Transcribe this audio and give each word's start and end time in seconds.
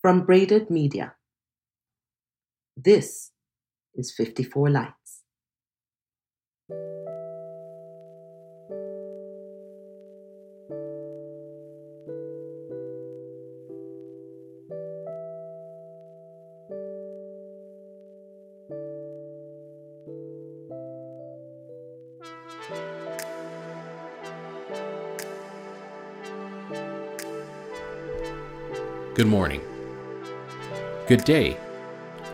from 0.00 0.24
Braided 0.24 0.70
Media. 0.70 1.14
This 2.76 3.32
is 3.94 4.12
54 4.12 4.70
Lights. 4.70 4.94
Good 29.14 29.26
morning, 29.26 29.67
good 31.08 31.24
day, 31.24 31.56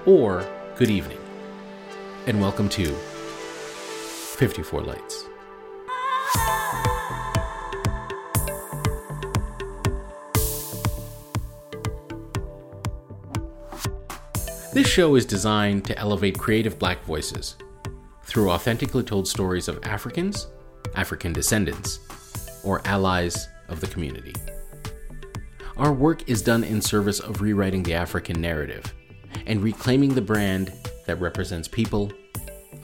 or 0.05 0.45
good 0.75 0.91
evening, 0.91 1.21
and 2.27 2.41
welcome 2.41 2.69
to 2.69 2.87
54 2.87 4.83
Lights. 4.83 5.27
This 14.73 14.89
show 14.89 15.15
is 15.15 15.25
designed 15.25 15.85
to 15.85 15.97
elevate 15.97 16.37
creative 16.37 16.77
black 16.77 17.05
voices 17.05 17.55
through 18.25 18.51
authentically 18.51 19.05
told 19.05 19.29
stories 19.29 19.69
of 19.69 19.79
Africans, 19.85 20.49
African 20.97 21.33
descendants, 21.33 22.01
or 22.65 22.85
allies 22.85 23.47
of 23.69 23.81
the 23.81 23.87
community. 23.87 24.35
Our 25.77 25.93
work 25.93 26.29
is 26.29 26.41
done 26.41 26.63
in 26.63 26.81
service 26.81 27.19
of 27.19 27.41
rewriting 27.41 27.83
the 27.83 27.95
African 27.95 28.41
narrative 28.41 28.95
and 29.45 29.61
reclaiming 29.61 30.15
the 30.15 30.23
brand 30.23 30.73
that 31.07 31.21
represents 31.21 31.67
people 31.67 32.13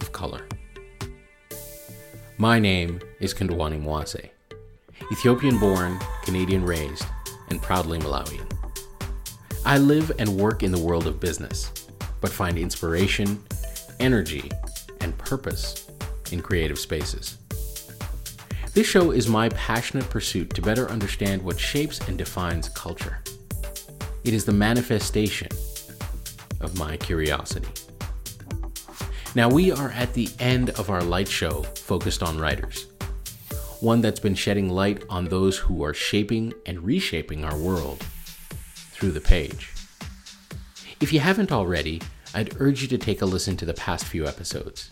of 0.00 0.10
color. 0.10 0.44
My 2.36 2.58
name 2.58 2.98
is 3.20 3.32
Kondwani 3.32 3.80
Mwase, 3.80 4.30
Ethiopian 5.12 5.56
born, 5.58 6.00
Canadian 6.24 6.64
raised, 6.64 7.04
and 7.48 7.62
proudly 7.62 8.00
Malawian. 8.00 8.50
I 9.64 9.78
live 9.78 10.10
and 10.18 10.36
work 10.36 10.64
in 10.64 10.72
the 10.72 10.78
world 10.80 11.06
of 11.06 11.20
business, 11.20 11.86
but 12.20 12.32
find 12.32 12.58
inspiration, 12.58 13.40
energy, 14.00 14.50
and 15.00 15.16
purpose 15.16 15.88
in 16.32 16.42
creative 16.42 16.78
spaces. 16.78 17.38
This 18.72 18.86
show 18.86 19.10
is 19.10 19.26
my 19.26 19.48
passionate 19.48 20.08
pursuit 20.08 20.54
to 20.54 20.62
better 20.62 20.88
understand 20.88 21.42
what 21.42 21.58
shapes 21.58 21.98
and 22.06 22.16
defines 22.16 22.68
culture. 22.68 23.18
It 24.22 24.32
is 24.32 24.44
the 24.44 24.52
manifestation 24.52 25.48
of 26.60 26.78
my 26.78 26.96
curiosity. 26.96 27.68
Now, 29.34 29.48
we 29.48 29.72
are 29.72 29.90
at 29.90 30.14
the 30.14 30.28
end 30.38 30.70
of 30.70 30.88
our 30.88 31.02
light 31.02 31.26
show 31.26 31.62
focused 31.62 32.22
on 32.22 32.38
writers, 32.38 32.86
one 33.80 34.00
that's 34.02 34.20
been 34.20 34.36
shedding 34.36 34.68
light 34.68 35.02
on 35.10 35.24
those 35.24 35.58
who 35.58 35.82
are 35.82 35.94
shaping 35.94 36.54
and 36.64 36.84
reshaping 36.84 37.44
our 37.44 37.56
world 37.56 38.04
through 38.92 39.10
the 39.10 39.20
page. 39.20 39.72
If 41.00 41.12
you 41.12 41.18
haven't 41.18 41.50
already, 41.50 42.02
I'd 42.34 42.60
urge 42.60 42.82
you 42.82 42.88
to 42.88 42.98
take 42.98 43.20
a 43.20 43.26
listen 43.26 43.56
to 43.56 43.64
the 43.64 43.74
past 43.74 44.04
few 44.04 44.28
episodes, 44.28 44.90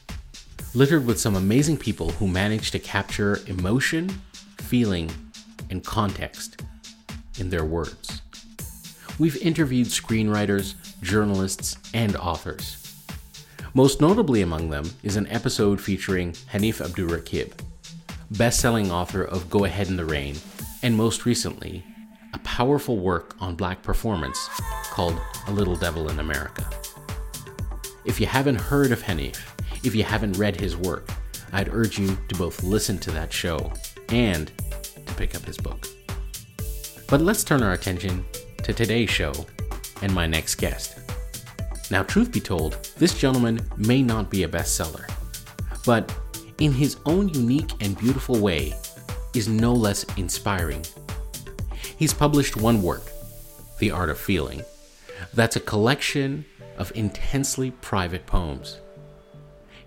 littered 0.79 1.05
with 1.05 1.19
some 1.19 1.34
amazing 1.34 1.77
people 1.77 2.11
who 2.11 2.29
managed 2.29 2.71
to 2.71 2.79
capture 2.79 3.41
emotion, 3.48 4.09
feeling, 4.59 5.11
and 5.71 5.84
context 5.84 6.62
in 7.41 7.51
their 7.51 7.65
words. 7.65 8.23
We've 9.19 9.37
interviewed 9.39 9.89
screenwriters, 9.89 10.77
journalists, 11.03 11.77
and 11.95 12.15
authors. 12.17 12.95
Most 13.75 14.01
notably 14.01 14.41
among 14.41 14.71
them 14.71 14.89
is 15.03 15.16
an 15.16 15.27
episode 15.27 15.81
featuring 15.81 16.31
Hanif 16.53 16.81
Abdurraqib, 16.81 17.55
best-selling 18.31 18.93
author 18.93 19.25
of 19.25 19.50
Go 19.50 19.65
Ahead 19.65 19.89
in 19.89 19.97
the 19.97 20.05
Rain, 20.05 20.37
and 20.84 20.97
most 20.97 21.27
recently, 21.27 21.84
a 22.34 22.39
powerful 22.39 22.99
work 22.99 23.34
on 23.41 23.56
black 23.56 23.83
performance 23.83 24.49
called 24.93 25.21
A 25.49 25.50
Little 25.50 25.75
Devil 25.75 26.09
in 26.09 26.21
America. 26.21 26.71
If 28.05 28.21
you 28.21 28.27
haven't 28.27 28.60
heard 28.60 28.93
of 28.93 29.03
Hanif, 29.03 29.41
if 29.84 29.94
you 29.94 30.03
haven't 30.03 30.39
read 30.39 30.59
his 30.59 30.77
work, 30.77 31.11
I'd 31.53 31.72
urge 31.72 31.99
you 31.99 32.16
to 32.28 32.34
both 32.34 32.62
listen 32.62 32.99
to 32.99 33.11
that 33.12 33.33
show 33.33 33.72
and 34.11 34.50
to 35.06 35.15
pick 35.15 35.34
up 35.34 35.44
his 35.44 35.56
book. 35.56 35.87
But 37.09 37.21
let's 37.21 37.44
turn 37.44 37.62
our 37.62 37.72
attention 37.72 38.25
to 38.62 38.72
today's 38.72 39.11
show 39.11 39.33
and 40.03 40.15
my 40.15 40.27
next 40.27 40.56
guest. 40.56 40.99
Now, 41.91 42.03
truth 42.03 42.33
be 42.33 42.41
told, 42.41 42.75
this 42.99 43.19
gentleman 43.19 43.61
may 43.77 44.03
not 44.03 44.31
be 44.31 44.43
a 44.43 44.49
bestseller, 44.49 45.09
but 45.87 46.15
in 46.59 46.72
his 46.72 46.97
own 47.06 47.28
unique 47.31 47.71
and 47.81 47.97
beautiful 47.99 48.39
way, 48.39 48.75
is 49.34 49.49
no 49.49 49.72
less 49.72 50.05
inspiring. 50.16 50.84
He's 51.97 52.12
published 52.12 52.56
one 52.56 52.83
work, 52.83 53.10
The 53.78 53.91
Art 53.91 54.10
of 54.10 54.19
Feeling, 54.19 54.62
that's 55.34 55.56
a 55.56 55.60
collection 55.60 56.45
of 56.77 56.93
intensely 56.95 57.71
private 57.71 58.27
poems. 58.27 58.81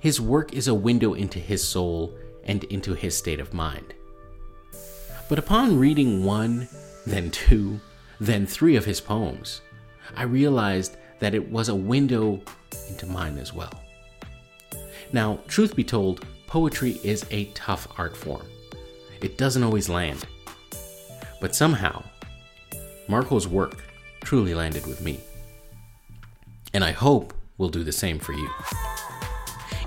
His 0.01 0.19
work 0.19 0.53
is 0.53 0.67
a 0.67 0.73
window 0.73 1.13
into 1.13 1.37
his 1.37 1.65
soul 1.65 2.17
and 2.43 2.63
into 2.65 2.95
his 2.95 3.15
state 3.15 3.39
of 3.39 3.53
mind. 3.53 3.93
But 5.29 5.37
upon 5.37 5.77
reading 5.77 6.25
one, 6.25 6.67
then 7.05 7.29
two, 7.29 7.79
then 8.19 8.47
three 8.47 8.75
of 8.75 8.83
his 8.83 8.99
poems, 8.99 9.61
I 10.15 10.23
realized 10.23 10.97
that 11.19 11.35
it 11.35 11.51
was 11.51 11.69
a 11.69 11.75
window 11.75 12.41
into 12.89 13.05
mine 13.05 13.37
as 13.37 13.53
well. 13.53 13.71
Now, 15.13 15.39
truth 15.47 15.75
be 15.75 15.83
told, 15.83 16.25
poetry 16.47 16.99
is 17.03 17.23
a 17.29 17.45
tough 17.53 17.87
art 17.99 18.17
form. 18.17 18.47
It 19.21 19.37
doesn't 19.37 19.63
always 19.63 19.87
land. 19.87 20.25
But 21.39 21.53
somehow, 21.53 22.03
Marco's 23.07 23.47
work 23.47 23.83
truly 24.21 24.55
landed 24.55 24.87
with 24.87 25.01
me. 25.01 25.19
And 26.73 26.83
I 26.83 26.91
hope 26.91 27.35
will 27.59 27.69
do 27.69 27.83
the 27.83 27.91
same 27.91 28.17
for 28.17 28.33
you. 28.33 28.49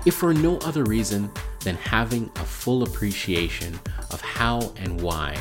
If 0.05 0.13
for 0.13 0.33
no 0.33 0.57
other 0.59 0.83
reason 0.83 1.31
than 1.63 1.75
having 1.75 2.29
a 2.35 2.45
full 2.45 2.83
appreciation 2.83 3.79
of 4.11 4.21
how 4.21 4.73
and 4.77 5.01
why 5.01 5.35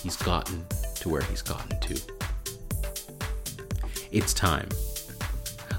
he's 0.00 0.16
gotten 0.16 0.64
to 0.96 1.08
where 1.08 1.22
he's 1.22 1.42
gotten 1.42 1.78
to. 1.80 2.00
It's 4.12 4.32
time. 4.32 4.68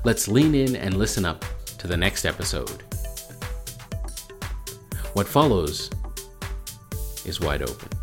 Let's 0.03 0.27
lean 0.27 0.55
in 0.55 0.75
and 0.75 0.97
listen 0.97 1.25
up 1.25 1.45
to 1.77 1.87
the 1.87 1.97
next 1.97 2.25
episode. 2.25 2.83
What 5.13 5.27
follows 5.27 5.89
is 7.25 7.39
wide 7.39 7.61
open. 7.61 8.00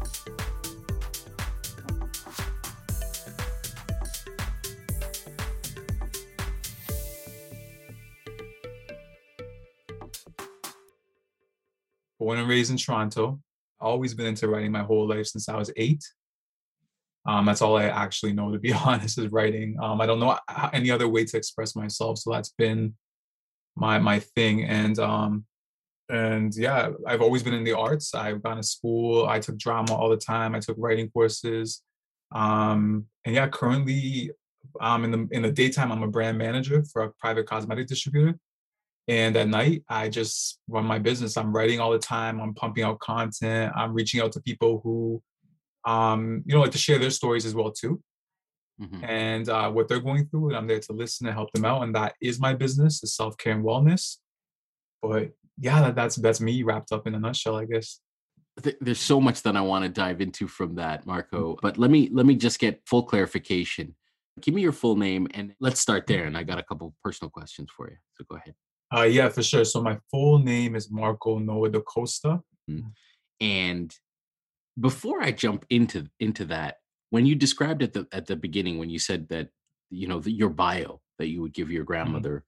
Born 12.18 12.38
and 12.38 12.48
raised 12.48 12.70
in 12.70 12.76
Toronto. 12.76 13.40
Always 13.80 14.14
been 14.14 14.26
into 14.26 14.48
writing 14.48 14.72
my 14.72 14.82
whole 14.82 15.08
life 15.08 15.26
since 15.26 15.48
I 15.48 15.56
was 15.56 15.70
eight. 15.76 16.04
Um, 17.26 17.44
that's 17.44 17.62
all 17.62 17.76
I 17.76 17.84
actually 17.84 18.32
know, 18.32 18.50
to 18.52 18.58
be 18.58 18.72
honest, 18.84 19.18
is 19.18 19.30
writing. 19.30 19.76
Um, 19.80 20.00
I 20.00 20.06
don't 20.06 20.20
know 20.20 20.38
any 20.72 20.90
other 20.90 21.08
way 21.08 21.24
to 21.24 21.36
express 21.36 21.76
myself, 21.76 22.18
so 22.18 22.32
that's 22.32 22.54
been 22.56 22.94
my 23.76 23.98
my 23.98 24.18
thing. 24.18 24.64
And 24.64 24.98
um, 24.98 25.44
and 26.08 26.54
yeah, 26.56 26.90
I've 27.06 27.20
always 27.20 27.42
been 27.42 27.54
in 27.54 27.64
the 27.64 27.76
arts. 27.76 28.14
I've 28.14 28.42
gone 28.42 28.56
to 28.56 28.62
school. 28.62 29.26
I 29.26 29.40
took 29.40 29.58
drama 29.58 29.94
all 29.94 30.08
the 30.08 30.16
time. 30.16 30.54
I 30.54 30.60
took 30.60 30.76
writing 30.78 31.10
courses. 31.10 31.82
Um, 32.32 33.06
and 33.24 33.34
yeah, 33.34 33.48
currently, 33.48 34.30
um, 34.80 35.04
in 35.04 35.10
the 35.10 35.28
in 35.30 35.42
the 35.42 35.52
daytime, 35.52 35.92
I'm 35.92 36.02
a 36.02 36.08
brand 36.08 36.38
manager 36.38 36.82
for 36.84 37.02
a 37.02 37.12
private 37.20 37.46
cosmetic 37.46 37.86
distributor. 37.88 38.38
And 39.08 39.34
at 39.38 39.48
night, 39.48 39.84
I 39.88 40.10
just 40.10 40.60
run 40.68 40.84
my 40.84 40.98
business. 40.98 41.38
I'm 41.38 41.50
writing 41.50 41.80
all 41.80 41.90
the 41.90 41.98
time. 41.98 42.40
I'm 42.40 42.52
pumping 42.52 42.84
out 42.84 42.98
content. 43.00 43.72
I'm 43.74 43.94
reaching 43.94 44.20
out 44.20 44.32
to 44.32 44.40
people 44.40 44.82
who, 44.84 45.22
um, 45.90 46.42
you 46.44 46.54
know, 46.54 46.60
like 46.60 46.72
to 46.72 46.78
share 46.78 46.98
their 46.98 47.10
stories 47.10 47.46
as 47.46 47.54
well 47.54 47.72
too, 47.72 48.02
mm-hmm. 48.80 49.02
and 49.02 49.48
uh, 49.48 49.70
what 49.70 49.88
they're 49.88 50.00
going 50.00 50.26
through. 50.26 50.48
And 50.48 50.58
I'm 50.58 50.66
there 50.66 50.80
to 50.80 50.92
listen 50.92 51.26
and 51.26 51.34
help 51.34 51.50
them 51.52 51.64
out. 51.64 51.82
And 51.82 51.94
that 51.94 52.16
is 52.20 52.38
my 52.38 52.52
business, 52.52 53.02
is 53.02 53.16
self 53.16 53.38
care 53.38 53.54
and 53.54 53.64
wellness. 53.64 54.18
But 55.00 55.30
yeah, 55.58 55.80
that, 55.80 55.96
that's 55.96 56.16
that's 56.16 56.42
me 56.42 56.62
wrapped 56.62 56.92
up 56.92 57.06
in 57.06 57.14
a 57.14 57.18
nutshell, 57.18 57.56
I 57.56 57.64
guess. 57.64 58.00
There's 58.80 59.00
so 59.00 59.20
much 59.20 59.42
that 59.42 59.56
I 59.56 59.62
want 59.62 59.84
to 59.84 59.88
dive 59.88 60.20
into 60.20 60.48
from 60.48 60.74
that, 60.74 61.06
Marco. 61.06 61.56
But 61.62 61.78
let 61.78 61.90
me 61.90 62.10
let 62.12 62.26
me 62.26 62.34
just 62.34 62.58
get 62.58 62.82
full 62.84 63.04
clarification. 63.04 63.94
Give 64.42 64.52
me 64.52 64.60
your 64.60 64.72
full 64.72 64.96
name, 64.96 65.28
and 65.32 65.54
let's 65.60 65.80
start 65.80 66.06
there. 66.06 66.24
And 66.24 66.36
I 66.36 66.42
got 66.42 66.58
a 66.58 66.62
couple 66.62 66.94
personal 67.02 67.30
questions 67.30 67.70
for 67.74 67.88
you. 67.88 67.96
So 68.14 68.24
go 68.28 68.36
ahead. 68.36 68.54
Uh, 68.94 69.02
yeah, 69.02 69.28
for 69.28 69.42
sure. 69.42 69.64
So 69.64 69.82
my 69.82 69.98
full 70.10 70.38
name 70.38 70.74
is 70.74 70.90
Marco 70.90 71.38
Noah 71.38 71.70
da 71.70 71.80
Costa. 71.80 72.40
Mm-hmm. 72.70 72.88
And 73.40 73.94
before 74.80 75.22
I 75.22 75.32
jump 75.32 75.64
into 75.70 76.06
into 76.20 76.44
that, 76.46 76.76
when 77.10 77.26
you 77.26 77.34
described 77.34 77.82
at 77.82 77.92
the 77.92 78.06
at 78.12 78.26
the 78.26 78.36
beginning, 78.36 78.78
when 78.78 78.90
you 78.90 78.98
said 78.98 79.28
that 79.28 79.48
you 79.90 80.08
know 80.08 80.20
the, 80.20 80.30
your 80.30 80.48
bio 80.48 81.00
that 81.18 81.28
you 81.28 81.42
would 81.42 81.52
give 81.52 81.70
your 81.70 81.84
grandmother 81.84 82.44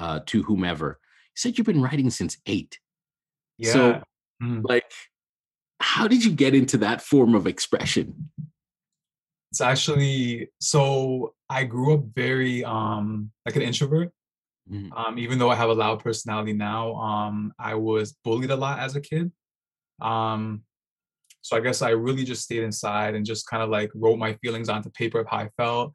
mm-hmm. 0.00 0.16
uh, 0.16 0.20
to 0.26 0.42
whomever. 0.42 0.98
You 1.00 1.36
said 1.36 1.58
you've 1.58 1.66
been 1.66 1.82
writing 1.82 2.10
since 2.10 2.36
eight. 2.46 2.78
Yeah. 3.56 3.72
So, 3.72 4.02
mm. 4.42 4.62
like, 4.64 4.90
how 5.80 6.08
did 6.08 6.24
you 6.24 6.32
get 6.32 6.54
into 6.54 6.78
that 6.78 7.02
form 7.02 7.34
of 7.34 7.46
expression? 7.46 8.30
It's 9.52 9.60
actually 9.60 10.50
so 10.60 11.34
I 11.48 11.64
grew 11.64 11.94
up 11.94 12.04
very 12.14 12.64
um 12.64 13.30
like 13.44 13.56
an 13.56 13.62
introvert. 13.62 14.12
Mm. 14.70 14.90
Um, 14.96 15.18
even 15.18 15.38
though 15.38 15.50
I 15.50 15.56
have 15.56 15.70
a 15.70 15.74
loud 15.74 16.00
personality 16.00 16.52
now, 16.52 16.94
um, 16.94 17.52
I 17.58 17.74
was 17.74 18.16
bullied 18.24 18.50
a 18.50 18.56
lot 18.56 18.78
as 18.78 18.96
a 18.96 19.00
kid. 19.00 19.32
Um, 20.00 20.62
so 21.42 21.56
I 21.56 21.60
guess 21.60 21.82
I 21.82 21.90
really 21.90 22.24
just 22.24 22.42
stayed 22.42 22.62
inside 22.62 23.14
and 23.14 23.24
just 23.24 23.46
kind 23.46 23.62
of 23.62 23.70
like 23.70 23.90
wrote 23.94 24.18
my 24.18 24.34
feelings 24.34 24.68
onto 24.68 24.90
paper 24.90 25.20
of 25.20 25.28
how 25.28 25.38
I 25.38 25.48
felt. 25.56 25.94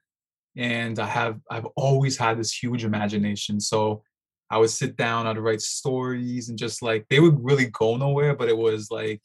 And 0.57 0.99
I 0.99 1.05
have 1.05 1.39
I've 1.49 1.67
always 1.75 2.17
had 2.17 2.39
this 2.39 2.51
huge 2.51 2.83
imagination. 2.83 3.59
So 3.59 4.03
I 4.49 4.57
would 4.57 4.69
sit 4.69 4.95
down, 4.95 5.27
I'd 5.27 5.37
write 5.37 5.61
stories 5.61 6.49
and 6.49 6.57
just 6.57 6.81
like 6.81 7.05
they 7.09 7.19
would 7.19 7.43
really 7.43 7.69
go 7.71 7.97
nowhere, 7.97 8.35
but 8.35 8.49
it 8.49 8.57
was 8.57 8.89
like 8.89 9.21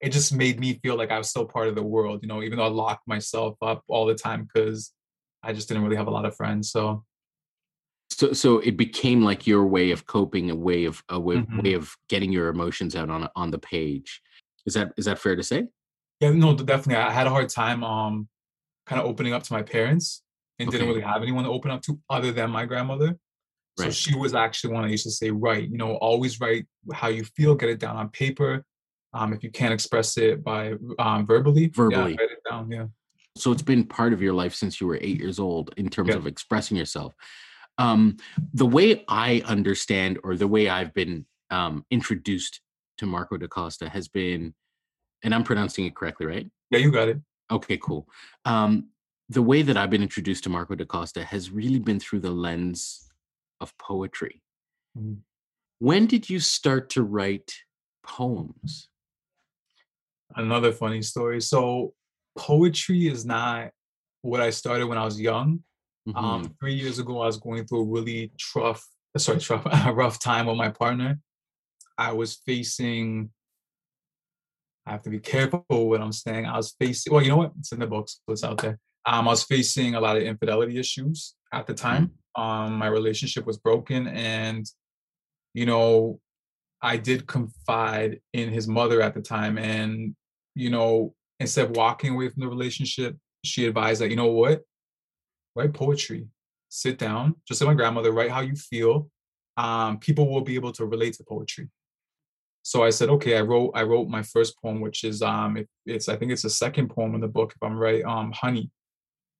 it 0.00 0.10
just 0.10 0.34
made 0.34 0.60
me 0.60 0.78
feel 0.82 0.96
like 0.96 1.10
I 1.10 1.18
was 1.18 1.30
still 1.30 1.46
part 1.46 1.68
of 1.68 1.74
the 1.74 1.82
world, 1.82 2.20
you 2.22 2.28
know, 2.28 2.42
even 2.42 2.58
though 2.58 2.66
I 2.66 2.68
locked 2.68 3.08
myself 3.08 3.56
up 3.62 3.82
all 3.88 4.06
the 4.06 4.14
time 4.14 4.44
because 4.44 4.92
I 5.42 5.52
just 5.52 5.68
didn't 5.68 5.82
really 5.82 5.96
have 5.96 6.08
a 6.08 6.10
lot 6.10 6.26
of 6.26 6.36
friends. 6.36 6.70
So 6.70 7.04
so 8.16 8.32
so 8.32 8.58
it 8.58 8.76
became 8.76 9.22
like 9.22 9.46
your 9.46 9.66
way 9.66 9.90
of 9.90 10.06
coping, 10.06 10.50
a 10.50 10.54
way 10.54 10.84
of 10.84 11.02
a 11.08 11.18
way, 11.18 11.36
mm-hmm. 11.36 11.60
way 11.62 11.72
of 11.74 11.94
getting 12.08 12.32
your 12.32 12.48
emotions 12.48 12.94
out 12.94 13.10
on 13.10 13.28
on 13.34 13.50
the 13.50 13.58
page. 13.58 14.22
Is 14.66 14.74
that 14.74 14.92
is 14.96 15.04
that 15.06 15.18
fair 15.18 15.36
to 15.36 15.42
say? 15.42 15.68
Yeah, 16.20 16.30
no, 16.30 16.54
definitely. 16.54 17.02
I 17.02 17.10
had 17.10 17.26
a 17.26 17.30
hard 17.30 17.48
time 17.48 17.82
um 17.84 18.28
kind 18.86 19.00
of 19.00 19.06
opening 19.06 19.32
up 19.32 19.42
to 19.44 19.52
my 19.52 19.62
parents 19.62 20.22
and 20.58 20.68
okay. 20.68 20.78
didn't 20.78 20.88
really 20.88 21.06
have 21.06 21.22
anyone 21.22 21.44
to 21.44 21.50
open 21.50 21.70
up 21.70 21.82
to 21.82 21.98
other 22.08 22.32
than 22.32 22.50
my 22.50 22.64
grandmother. 22.64 23.16
So 23.78 23.86
right. 23.86 23.94
she 23.94 24.14
was 24.14 24.34
actually 24.34 24.72
one 24.72 24.84
that 24.84 24.90
used 24.90 25.04
to 25.04 25.10
say, 25.10 25.30
"Write, 25.30 25.68
you 25.68 25.78
know, 25.78 25.96
always 25.96 26.40
write 26.40 26.66
how 26.92 27.08
you 27.08 27.24
feel. 27.24 27.56
Get 27.56 27.70
it 27.70 27.80
down 27.80 27.96
on 27.96 28.08
paper. 28.10 28.64
Um, 29.12 29.32
if 29.32 29.42
you 29.42 29.50
can't 29.50 29.72
express 29.72 30.16
it 30.16 30.44
by 30.44 30.74
um, 30.98 31.26
verbally, 31.26 31.68
verbally, 31.68 32.12
yeah, 32.12 32.18
write 32.20 32.30
it 32.30 32.42
down. 32.48 32.70
Yeah. 32.70 32.86
So 33.36 33.50
it's 33.50 33.62
been 33.62 33.84
part 33.84 34.12
of 34.12 34.22
your 34.22 34.32
life 34.32 34.54
since 34.54 34.80
you 34.80 34.86
were 34.86 34.98
eight 35.00 35.18
years 35.18 35.40
old 35.40 35.74
in 35.76 35.88
terms 35.88 36.10
yeah. 36.10 36.16
of 36.16 36.26
expressing 36.26 36.76
yourself. 36.76 37.14
Um, 37.78 38.16
the 38.52 38.66
way 38.66 39.04
I 39.08 39.42
understand, 39.46 40.18
or 40.22 40.36
the 40.36 40.46
way 40.46 40.68
I've 40.68 40.94
been 40.94 41.26
um, 41.50 41.84
introduced 41.90 42.60
to 42.98 43.06
Marco 43.06 43.36
da 43.36 43.46
Costa 43.46 43.88
has 43.88 44.08
been, 44.08 44.54
and 45.22 45.34
I'm 45.34 45.44
pronouncing 45.44 45.86
it 45.86 45.94
correctly, 45.94 46.26
right? 46.26 46.50
Yeah, 46.70 46.78
you 46.78 46.90
got 46.90 47.08
it. 47.08 47.18
Okay, 47.50 47.76
cool. 47.76 48.08
Um, 48.44 48.88
the 49.28 49.42
way 49.42 49.62
that 49.62 49.76
I've 49.76 49.90
been 49.90 50.02
introduced 50.02 50.44
to 50.44 50.50
Marco 50.50 50.74
da 50.74 50.84
Costa 50.84 51.24
has 51.24 51.50
really 51.50 51.78
been 51.78 51.98
through 51.98 52.20
the 52.20 52.30
lens 52.30 53.10
of 53.60 53.76
poetry. 53.78 54.42
Mm-hmm. 54.96 55.14
When 55.78 56.06
did 56.06 56.30
you 56.30 56.40
start 56.40 56.90
to 56.90 57.02
write 57.02 57.54
poems? 58.04 58.88
Another 60.36 60.72
funny 60.72 61.02
story. 61.02 61.40
So, 61.40 61.94
poetry 62.36 63.06
is 63.08 63.24
not 63.24 63.70
what 64.22 64.40
I 64.40 64.50
started 64.50 64.86
when 64.86 64.98
I 64.98 65.04
was 65.04 65.20
young. 65.20 65.62
Um, 66.08 66.14
mm-hmm. 66.14 66.24
Um, 66.24 66.54
three 66.60 66.74
years 66.74 66.98
ago, 66.98 67.20
I 67.20 67.26
was 67.26 67.38
going 67.38 67.66
through 67.66 67.82
a 67.82 67.84
really 67.84 68.32
tough, 68.52 68.86
sorry, 69.16 69.38
tough, 69.40 69.66
rough 69.92 70.18
time 70.18 70.46
with 70.46 70.56
my 70.56 70.70
partner. 70.70 71.18
I 71.96 72.12
was 72.12 72.36
facing. 72.46 73.30
I 74.86 74.92
have 74.92 75.02
to 75.02 75.10
be 75.10 75.20
careful 75.20 75.64
what 75.68 76.02
I'm 76.02 76.12
saying. 76.12 76.44
I 76.46 76.56
was 76.56 76.74
facing. 76.78 77.12
Well, 77.12 77.22
you 77.22 77.30
know 77.30 77.38
what? 77.38 77.52
It's 77.58 77.72
in 77.72 77.78
the 77.78 77.86
books. 77.86 78.20
So 78.26 78.32
it's 78.32 78.44
out 78.44 78.58
there. 78.58 78.78
Um, 79.06 79.28
I 79.28 79.32
was 79.32 79.44
facing 79.44 79.94
a 79.94 80.00
lot 80.00 80.16
of 80.16 80.22
infidelity 80.22 80.78
issues 80.78 81.34
at 81.52 81.66
the 81.66 81.74
time. 81.74 82.08
Mm-hmm. 82.36 82.42
Um, 82.42 82.74
my 82.74 82.88
relationship 82.88 83.46
was 83.46 83.58
broken, 83.58 84.08
and 84.08 84.66
you 85.54 85.66
know, 85.66 86.20
I 86.82 86.96
did 86.96 87.26
confide 87.26 88.20
in 88.32 88.50
his 88.50 88.68
mother 88.68 89.00
at 89.00 89.14
the 89.14 89.22
time, 89.22 89.56
and 89.56 90.14
you 90.54 90.70
know, 90.70 91.14
instead 91.40 91.66
of 91.66 91.76
walking 91.76 92.14
away 92.14 92.28
from 92.28 92.42
the 92.42 92.48
relationship, 92.48 93.16
she 93.44 93.66
advised 93.66 94.00
that 94.00 94.10
you 94.10 94.16
know 94.16 94.26
what, 94.26 94.62
write 95.54 95.72
poetry, 95.74 96.26
sit 96.68 96.98
down, 96.98 97.36
just 97.46 97.60
like 97.60 97.68
my 97.68 97.74
grandmother, 97.74 98.12
write 98.12 98.30
how 98.30 98.40
you 98.40 98.56
feel. 98.56 99.08
Um, 99.56 99.98
people 99.98 100.28
will 100.28 100.40
be 100.40 100.56
able 100.56 100.72
to 100.72 100.84
relate 100.84 101.14
to 101.14 101.24
poetry. 101.24 101.68
So 102.62 102.82
I 102.82 102.90
said, 102.90 103.10
okay, 103.10 103.36
I 103.36 103.42
wrote 103.42 103.72
I 103.74 103.82
wrote 103.82 104.08
my 104.08 104.22
first 104.22 104.60
poem, 104.60 104.80
which 104.80 105.04
is 105.04 105.20
um 105.20 105.58
it, 105.58 105.68
it's 105.84 106.08
I 106.08 106.16
think 106.16 106.32
it's 106.32 106.42
the 106.42 106.50
second 106.50 106.88
poem 106.88 107.14
in 107.14 107.20
the 107.20 107.28
book, 107.28 107.52
if 107.54 107.62
I'm 107.62 107.76
right, 107.76 108.02
um, 108.04 108.32
Honey. 108.32 108.70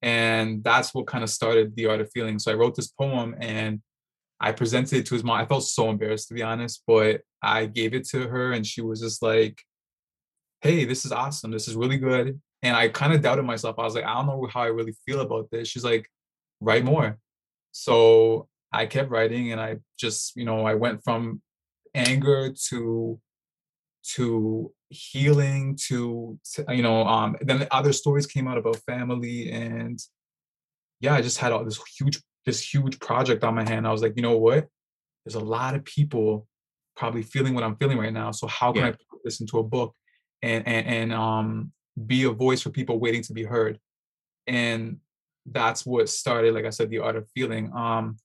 And 0.03 0.63
that's 0.63 0.93
what 0.95 1.07
kind 1.07 1.25
of 1.25 1.31
started 1.31 1.75
the 1.75 1.87
art 1.87 2.03
of 2.03 2.11
feeling. 2.13 2.39
So 2.39 2.53
I 2.53 2.55
wrote 2.55 2.77
this 2.77 2.89
poem 2.89 3.35
and 3.41 3.81
I 4.39 4.53
presented 4.53 4.99
it 4.99 5.07
to 5.07 5.15
his 5.15 5.25
mom. 5.25 5.41
I 5.41 5.47
felt 5.47 5.65
so 5.65 5.89
embarrassed 5.89 6.29
to 6.29 6.35
be 6.35 6.43
honest, 6.43 6.83
but 6.87 7.23
I 7.43 7.65
gave 7.65 7.95
it 7.95 8.07
to 8.09 8.29
her 8.29 8.53
and 8.53 8.67
she 8.67 8.83
was 8.83 9.01
just 9.01 9.23
like, 9.23 9.59
Hey, 10.61 10.85
this 10.85 11.07
is 11.07 11.13
awesome. 11.13 11.51
This 11.51 11.67
is 11.67 11.77
really 11.77 11.97
good. 11.97 12.41
And 12.65 12.77
I 12.77 12.89
kind 12.89 13.13
of 13.13 13.23
doubted 13.23 13.45
myself. 13.45 13.79
I 13.79 13.85
was 13.85 13.95
like, 13.95 14.05
I 14.05 14.15
don't 14.15 14.27
know 14.27 14.49
how 14.53 14.63
I 14.63 14.67
really 14.67 14.95
feel 15.07 15.21
about 15.21 15.51
this. 15.51 15.69
She's 15.69 15.85
like, 15.85 16.09
write 16.61 16.85
more. 16.85 17.19
So 17.73 18.49
I 18.73 18.87
kept 18.87 19.11
writing 19.11 19.53
and 19.53 19.61
I 19.61 19.77
just, 19.99 20.35
you 20.35 20.45
know, 20.45 20.67
I 20.67 20.75
went 20.75 21.05
from 21.05 21.43
anger 21.95 22.53
to 22.71 23.21
to 24.15 24.73
healing 24.91 25.77
to, 25.89 26.39
to 26.53 26.65
you 26.69 26.83
know 26.83 27.05
um 27.07 27.37
then 27.41 27.67
other 27.71 27.93
stories 27.93 28.27
came 28.27 28.47
out 28.47 28.59
about 28.59 28.77
family 28.77 29.51
and 29.51 29.99
yeah 31.01 31.15
i 31.15 31.23
just 31.23 31.39
had 31.39 31.53
all 31.53 31.65
this 31.65 31.81
huge 31.99 32.21
this 32.45 32.61
huge 32.61 32.99
project 33.01 33.43
on 33.45 33.55
my 33.55 33.67
hand 33.69 33.87
i 33.87 33.93
was 33.93 34.03
like 34.03 34.13
you 34.17 34.23
know 34.23 34.37
what 34.37 34.69
there's 35.25 35.35
a 35.35 35.41
lot 35.41 35.75
of 35.75 35.85
people 35.85 36.47
probably 36.97 37.23
feeling 37.23 37.55
what 37.55 37.65
i'm 37.65 37.77
feeling 37.77 37.99
right 37.99 38.13
now 38.13 38.31
so 38.31 38.47
how 38.47 38.73
can 38.73 38.83
yeah. 38.83 38.89
i 38.89 38.93
put 38.93 39.25
this 39.25 39.41
into 39.41 39.59
a 39.59 39.63
book 39.63 39.95
and 40.43 40.67
and 40.69 40.87
and 40.87 41.13
um 41.13 41.73
be 42.07 42.25
a 42.25 42.31
voice 42.31 42.63
for 42.63 42.71
people 42.71 42.99
waiting 42.99 43.23
to 43.23 43.33
be 43.33 43.45
heard. 43.45 43.79
And 44.47 44.99
that's 45.47 45.85
what 45.85 46.09
started 46.09 46.55
like 46.55 46.65
i 46.65 46.71
said 46.71 46.89
the 46.89 46.99
art 46.99 47.17
of 47.17 47.29
feeling 47.35 47.71
um 47.75 48.17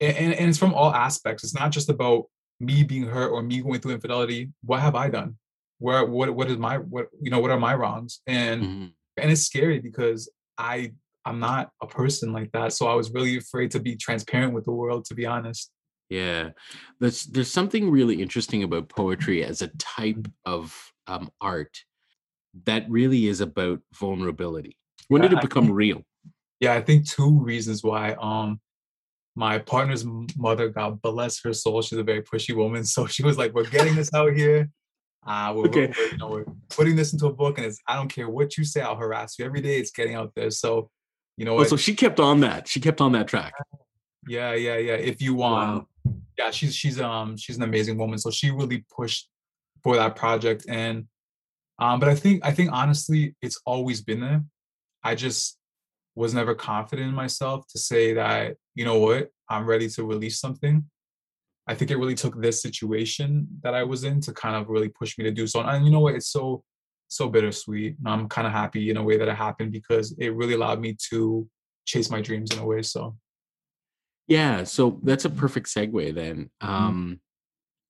and, 0.00 0.34
and 0.34 0.48
it's 0.48 0.58
from 0.58 0.74
all 0.74 0.92
aspects. 0.94 1.44
It's 1.44 1.54
not 1.54 1.70
just 1.70 1.88
about 1.88 2.24
me 2.58 2.82
being 2.82 3.06
hurt 3.06 3.30
or 3.30 3.42
me 3.42 3.60
going 3.60 3.80
through 3.80 3.92
infidelity. 3.92 4.50
What 4.62 4.80
have 4.80 4.94
i 4.94 5.08
done? 5.08 5.36
Where 5.78 6.04
what 6.04 6.30
what 6.34 6.50
is 6.50 6.58
my 6.58 6.78
what 6.78 7.08
you 7.20 7.30
know 7.30 7.40
what 7.40 7.50
are 7.50 7.58
my 7.58 7.74
wrongs? 7.74 8.20
And 8.26 8.62
mm-hmm. 8.62 8.86
and 9.16 9.30
it's 9.30 9.42
scary 9.42 9.78
because 9.78 10.30
i 10.58 10.92
i'm 11.24 11.38
not 11.38 11.70
a 11.82 11.86
person 11.86 12.32
like 12.32 12.52
that. 12.52 12.72
So 12.72 12.86
i 12.86 12.94
was 12.94 13.10
really 13.10 13.36
afraid 13.36 13.70
to 13.72 13.80
be 13.80 13.96
transparent 13.96 14.52
with 14.52 14.64
the 14.64 14.72
world 14.72 15.04
to 15.06 15.14
be 15.14 15.26
honest. 15.26 15.70
Yeah. 16.08 16.50
There's 16.98 17.24
there's 17.24 17.50
something 17.50 17.90
really 17.90 18.20
interesting 18.20 18.62
about 18.62 18.88
poetry 18.88 19.44
as 19.44 19.62
a 19.62 19.68
type 19.78 20.28
of 20.44 20.92
um, 21.06 21.30
art 21.40 21.78
that 22.66 22.88
really 22.88 23.26
is 23.26 23.40
about 23.40 23.80
vulnerability. 23.94 24.76
When 25.08 25.22
did 25.22 25.32
it 25.32 25.40
become 25.40 25.70
real? 25.70 26.02
Yeah, 26.60 26.74
I 26.74 26.80
think 26.80 27.08
two 27.08 27.40
reasons 27.40 27.82
why. 27.82 28.12
Um, 28.20 28.60
my 29.34 29.58
partner's 29.58 30.04
mother, 30.36 30.68
God 30.68 31.00
bless 31.02 31.42
her 31.42 31.52
soul, 31.52 31.82
she's 31.82 31.98
a 31.98 32.02
very 32.02 32.22
pushy 32.22 32.54
woman. 32.54 32.84
So 32.90 33.06
she 33.06 33.22
was 33.22 33.38
like, 33.38 33.54
"We're 33.54 33.64
getting 33.64 33.94
this 33.94 34.12
out 34.14 34.34
here. 34.34 34.68
Uh, 35.26 35.52
we're, 35.54 35.66
okay. 35.66 35.92
we're, 35.96 36.06
you 36.06 36.18
know, 36.18 36.28
we're 36.28 36.44
putting 36.70 36.96
this 36.96 37.12
into 37.12 37.26
a 37.26 37.32
book, 37.32 37.58
and 37.58 37.66
it's 37.66 37.78
I 37.86 37.96
don't 37.96 38.08
care 38.08 38.28
what 38.28 38.56
you 38.56 38.64
say, 38.64 38.80
I'll 38.80 38.96
harass 38.96 39.38
you 39.38 39.44
every 39.44 39.60
day. 39.60 39.78
It's 39.78 39.90
getting 39.90 40.14
out 40.14 40.32
there. 40.34 40.50
So, 40.50 40.90
you 41.36 41.44
know, 41.44 41.58
oh, 41.58 41.64
so 41.64 41.76
she 41.76 41.94
kept 41.94 42.20
on 42.20 42.40
that. 42.40 42.68
She 42.68 42.80
kept 42.80 43.00
on 43.00 43.12
that 43.12 43.28
track. 43.28 43.52
Yeah, 44.28 44.54
yeah, 44.54 44.76
yeah. 44.76 44.94
If 44.94 45.22
you 45.22 45.34
want, 45.34 45.86
wow. 46.04 46.14
yeah, 46.38 46.50
she's 46.50 46.74
she's 46.74 47.00
um 47.00 47.36
she's 47.36 47.56
an 47.56 47.62
amazing 47.62 47.96
woman. 47.96 48.18
So 48.18 48.30
she 48.30 48.50
really 48.50 48.84
pushed 48.94 49.28
for 49.82 49.96
that 49.96 50.16
project, 50.16 50.66
and 50.68 51.06
um, 51.80 51.98
but 51.98 52.08
I 52.08 52.14
think 52.14 52.44
I 52.44 52.52
think 52.52 52.70
honestly, 52.72 53.34
it's 53.42 53.60
always 53.64 54.02
been 54.02 54.20
there. 54.20 54.44
I 55.02 55.14
just 55.14 55.58
was 56.14 56.34
never 56.34 56.54
confident 56.54 57.08
in 57.08 57.14
myself 57.14 57.66
to 57.68 57.78
say 57.78 58.12
that, 58.14 58.56
you 58.74 58.84
know 58.84 58.98
what, 58.98 59.28
I'm 59.48 59.64
ready 59.64 59.88
to 59.90 60.04
release 60.04 60.38
something. 60.38 60.84
I 61.66 61.74
think 61.74 61.90
it 61.90 61.96
really 61.96 62.14
took 62.14 62.40
this 62.40 62.60
situation 62.60 63.46
that 63.62 63.74
I 63.74 63.84
was 63.84 64.04
in 64.04 64.20
to 64.22 64.32
kind 64.32 64.56
of 64.56 64.68
really 64.68 64.88
push 64.88 65.16
me 65.16 65.24
to 65.24 65.30
do 65.30 65.46
so. 65.46 65.60
And 65.60 65.84
you 65.84 65.90
know 65.90 66.00
what, 66.00 66.14
it's 66.14 66.28
so 66.28 66.62
so 67.08 67.28
bittersweet. 67.28 67.96
And 67.98 68.08
I'm 68.08 68.28
kind 68.28 68.46
of 68.46 68.52
happy 68.52 68.90
in 68.90 68.96
a 68.96 69.02
way 69.02 69.16
that 69.16 69.28
it 69.28 69.36
happened 69.36 69.72
because 69.72 70.12
it 70.18 70.34
really 70.34 70.54
allowed 70.54 70.80
me 70.80 70.96
to 71.10 71.48
chase 71.86 72.10
my 72.10 72.20
dreams 72.20 72.52
in 72.52 72.58
a 72.58 72.64
way. 72.64 72.82
So 72.82 73.16
yeah, 74.28 74.64
so 74.64 75.00
that's 75.02 75.24
a 75.24 75.30
perfect 75.30 75.68
segue 75.68 76.14
then. 76.14 76.50
Mm-hmm. 76.62 76.72
Um, 76.72 77.20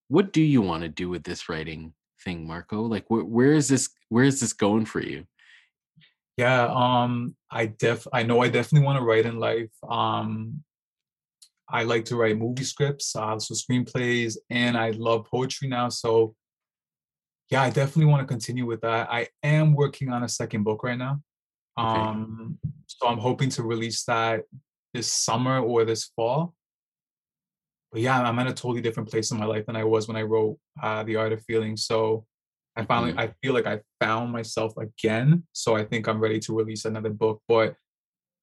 what 0.08 0.32
do 0.32 0.42
you 0.42 0.62
want 0.62 0.82
to 0.82 0.88
do 0.88 1.08
with 1.08 1.22
this 1.22 1.48
writing 1.48 1.92
thing, 2.24 2.46
Marco? 2.46 2.82
Like, 2.82 3.06
wh- 3.06 3.28
where 3.28 3.52
is 3.52 3.68
this? 3.68 3.90
Where 4.08 4.24
is 4.24 4.40
this 4.40 4.52
going 4.52 4.86
for 4.86 5.00
you? 5.00 5.24
Yeah, 6.36 6.66
um, 6.72 7.36
I 7.50 7.66
def 7.66 8.06
I 8.12 8.22
know 8.22 8.40
I 8.40 8.48
definitely 8.48 8.86
want 8.86 8.98
to 8.98 9.04
write 9.04 9.26
in 9.26 9.38
life. 9.38 9.70
Um, 9.88 10.62
I 11.68 11.84
like 11.84 12.04
to 12.06 12.16
write 12.16 12.38
movie 12.38 12.64
scripts, 12.64 13.14
uh, 13.14 13.38
so 13.38 13.54
screenplays, 13.54 14.36
and 14.48 14.76
I 14.76 14.90
love 14.90 15.26
poetry 15.30 15.68
now. 15.68 15.88
So, 15.88 16.34
yeah, 17.50 17.62
I 17.62 17.70
definitely 17.70 18.06
want 18.06 18.22
to 18.22 18.26
continue 18.26 18.66
with 18.66 18.80
that. 18.80 19.08
I 19.10 19.28
am 19.42 19.74
working 19.74 20.10
on 20.10 20.24
a 20.24 20.28
second 20.28 20.64
book 20.64 20.82
right 20.82 20.98
now. 20.98 21.20
Okay. 21.78 22.00
Um, 22.00 22.58
so 22.86 23.06
I'm 23.06 23.18
hoping 23.18 23.50
to 23.50 23.62
release 23.62 24.04
that 24.04 24.42
this 24.94 25.12
summer 25.12 25.60
or 25.60 25.84
this 25.84 26.10
fall. 26.16 26.54
But 27.92 28.00
yeah, 28.02 28.22
I'm 28.22 28.38
at 28.38 28.46
a 28.46 28.52
totally 28.52 28.80
different 28.80 29.10
place 29.10 29.30
in 29.30 29.38
my 29.38 29.46
life 29.46 29.66
than 29.66 29.76
I 29.76 29.84
was 29.84 30.06
when 30.06 30.16
I 30.16 30.22
wrote 30.22 30.58
uh, 30.82 31.02
The 31.02 31.16
Art 31.16 31.32
of 31.32 31.44
Feeling. 31.44 31.76
So 31.76 32.24
I 32.76 32.84
finally, 32.84 33.12
Mhm. 33.12 33.18
I 33.18 33.34
feel 33.42 33.52
like 33.52 33.66
I 33.66 33.80
found 34.00 34.32
myself 34.32 34.76
again. 34.76 35.44
So 35.52 35.74
I 35.74 35.84
think 35.84 36.06
I'm 36.06 36.20
ready 36.20 36.38
to 36.40 36.56
release 36.56 36.84
another 36.84 37.10
book. 37.10 37.42
But 37.48 37.76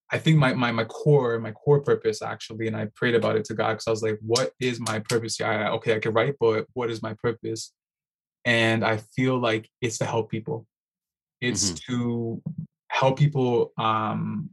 I 0.09 0.17
think 0.19 0.37
my 0.37 0.53
my 0.53 0.71
my 0.71 0.85
core, 0.85 1.39
my 1.39 1.51
core 1.51 1.81
purpose 1.81 2.21
actually, 2.21 2.67
and 2.67 2.75
I 2.77 2.87
prayed 2.95 3.15
about 3.15 3.35
it 3.35 3.45
to 3.45 3.53
God 3.53 3.73
because 3.73 3.87
I 3.87 3.91
was 3.91 4.03
like, 4.03 4.19
what 4.21 4.53
is 4.59 4.79
my 4.79 4.99
purpose? 4.99 5.39
I, 5.41 5.67
okay, 5.69 5.95
I 5.95 5.99
can 5.99 6.13
write, 6.13 6.35
but 6.39 6.65
what 6.73 6.89
is 6.89 7.01
my 7.01 7.13
purpose? 7.13 7.73
And 8.45 8.85
I 8.85 8.97
feel 9.15 9.37
like 9.39 9.69
it's 9.81 9.97
to 9.97 10.05
help 10.05 10.29
people. 10.29 10.65
It's 11.41 11.71
to 11.87 12.41
help 12.89 13.19
people 13.19 13.73
um 13.77 14.49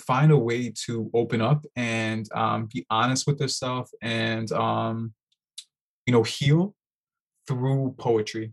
find 0.00 0.32
a 0.32 0.36
way 0.38 0.72
to 0.86 1.10
open 1.14 1.40
up 1.40 1.64
and 1.76 2.26
um, 2.34 2.68
be 2.72 2.86
honest 2.90 3.26
with 3.26 3.40
yourself 3.40 3.90
and 4.02 4.50
um, 4.52 5.12
you 6.06 6.12
know 6.12 6.22
heal 6.22 6.74
through 7.46 7.94
poetry 7.98 8.52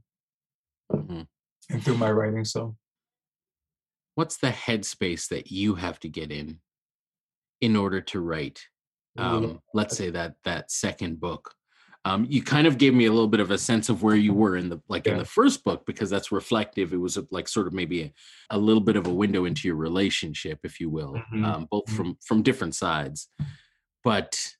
Mhm. 0.91 1.27
and 1.69 1.83
through 1.83 1.97
my 1.97 2.11
writing 2.11 2.45
so 2.45 2.75
What's 4.15 4.37
the 4.37 4.49
headspace 4.49 5.27
that 5.27 5.51
you 5.51 5.75
have 5.75 5.99
to 5.99 6.09
get 6.09 6.31
in 6.31 6.59
in 7.61 7.75
order 7.75 8.01
to 8.01 8.19
write? 8.19 8.65
Um, 9.15 9.61
let's 9.75 9.95
say 9.95 10.09
that 10.09 10.37
that 10.43 10.71
second 10.71 11.19
book. 11.19 11.53
Um, 12.07 12.25
you 12.29 12.41
kind 12.41 12.67
of 12.67 12.77
gave 12.77 12.93
me 12.93 13.05
a 13.05 13.11
little 13.11 13.27
bit 13.27 13.41
of 13.41 13.51
a 13.51 13.57
sense 13.57 13.89
of 13.89 14.01
where 14.01 14.15
you 14.15 14.33
were 14.33 14.55
in 14.55 14.69
the 14.69 14.81
like 14.87 15.07
in 15.07 15.17
the 15.17 15.25
first 15.25 15.63
book 15.65 15.85
because 15.85 16.09
that's 16.09 16.31
reflective. 16.31 16.93
It 16.93 16.97
was 16.97 17.17
a, 17.17 17.27
like 17.31 17.49
sort 17.49 17.67
of 17.67 17.73
maybe 17.73 18.01
a, 18.03 18.13
a 18.51 18.57
little 18.57 18.81
bit 18.81 18.95
of 18.95 19.07
a 19.07 19.13
window 19.13 19.43
into 19.43 19.67
your 19.67 19.75
relationship, 19.75 20.59
if 20.63 20.79
you 20.79 20.89
will, 20.89 21.21
Mhm. 21.33 21.45
um, 21.45 21.67
both 21.69 21.85
Mhm. 21.87 21.95
from 21.97 22.17
from 22.23 22.43
different 22.43 22.75
sides. 22.75 23.27
But 24.03 24.55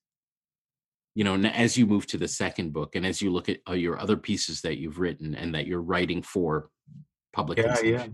you 1.16 1.24
know, 1.24 1.36
as 1.36 1.77
you 1.77 1.88
move 1.88 2.06
to 2.08 2.18
the 2.18 2.27
second 2.27 2.74
book 2.74 2.96
and 2.96 3.06
as 3.06 3.22
you 3.22 3.32
look 3.32 3.48
at 3.50 3.60
uh, 3.68 3.74
your 3.74 3.98
other 4.00 4.18
pieces 4.18 4.62
that 4.62 4.77
you've 4.77 5.00
written 5.00 5.34
and 5.34 5.56
that 5.56 5.66
you're 5.68 5.82
writing 5.82 6.22
for 6.22 6.70
public 7.34 7.58
yeah 7.60 7.80
yeah 7.82 8.08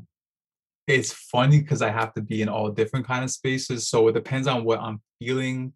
it's 0.88 1.14
funny 1.14 1.60
because 1.62 1.82
i 1.82 1.90
have 1.90 2.14
to 2.14 2.22
be 2.22 2.42
in 2.42 2.50
all 2.50 2.70
different 2.70 3.06
kind 3.08 3.24
of 3.24 3.30
spaces 3.32 3.88
so 3.88 4.08
it 4.10 4.14
depends 4.14 4.48
on 4.48 4.66
what 4.66 4.80
i'm 4.80 5.02
feeling 5.20 5.72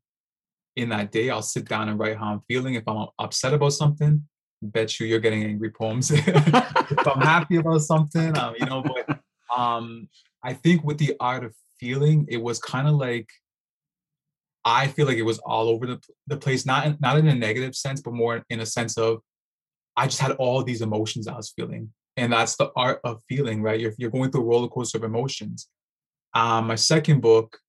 in 0.77 0.89
that 0.89 1.11
day 1.11 1.29
i'll 1.29 1.41
sit 1.41 1.67
down 1.67 1.89
and 1.89 1.99
write 1.99 2.17
how 2.17 2.31
i'm 2.33 2.41
feeling. 2.47 2.75
If 2.75 2.87
i'm 2.87 3.07
upset 3.19 3.53
about 3.53 3.73
something 3.73 4.23
bet 4.61 4.99
you 4.99 5.05
you're 5.05 5.19
getting 5.19 5.43
angry 5.43 5.69
poems. 5.69 6.11
If 6.89 7.07
i'm 7.07 7.21
happy 7.21 7.57
about 7.57 7.81
something 7.81 8.37
um, 8.37 8.55
you 8.59 8.65
know 8.65 8.81
but 8.81 9.19
um 9.55 10.07
i 10.43 10.53
think 10.53 10.83
with 10.83 10.97
the 10.97 11.15
art 11.19 11.43
of 11.43 11.53
feeling 11.79 12.25
it 12.29 12.41
was 12.41 12.59
kind 12.59 12.87
of 12.87 12.95
like 12.95 13.29
i 14.63 14.87
feel 14.87 15.05
like 15.05 15.17
it 15.17 15.23
was 15.23 15.39
all 15.39 15.67
over 15.67 15.85
the, 15.85 15.99
the 16.27 16.37
place 16.37 16.65
not 16.65 16.87
in, 16.87 16.97
not 17.01 17.17
in 17.17 17.27
a 17.27 17.35
negative 17.35 17.75
sense 17.75 18.01
but 18.01 18.13
more 18.13 18.41
in 18.49 18.61
a 18.61 18.65
sense 18.65 18.97
of 18.97 19.19
i 19.97 20.05
just 20.05 20.21
had 20.21 20.31
all 20.33 20.63
these 20.63 20.81
emotions 20.81 21.27
i 21.27 21.35
was 21.35 21.51
feeling. 21.55 21.91
And 22.19 22.33
that's 22.33 22.55
the 22.55 22.71
art 22.75 22.99
of 23.03 23.21
feeling 23.29 23.61
right? 23.61 23.79
You're, 23.79 23.93
you're 23.99 24.09
going 24.09 24.31
through 24.31 24.41
a 24.41 24.45
roller 24.45 24.69
coaster 24.69 24.97
of 24.97 25.03
emotions. 25.03 25.67
Um 26.33 26.67
my 26.67 26.75
second 26.75 27.21
book 27.21 27.59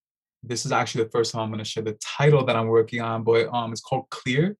this 0.42 0.64
is 0.64 0.72
actually 0.72 1.04
the 1.04 1.10
first 1.10 1.32
time 1.32 1.42
i'm 1.42 1.48
going 1.50 1.58
to 1.58 1.64
share 1.64 1.82
the 1.82 1.98
title 2.00 2.44
that 2.44 2.56
i'm 2.56 2.68
working 2.68 3.00
on 3.00 3.22
but 3.22 3.48
um 3.52 3.72
it's 3.72 3.80
called 3.80 4.08
clear 4.10 4.56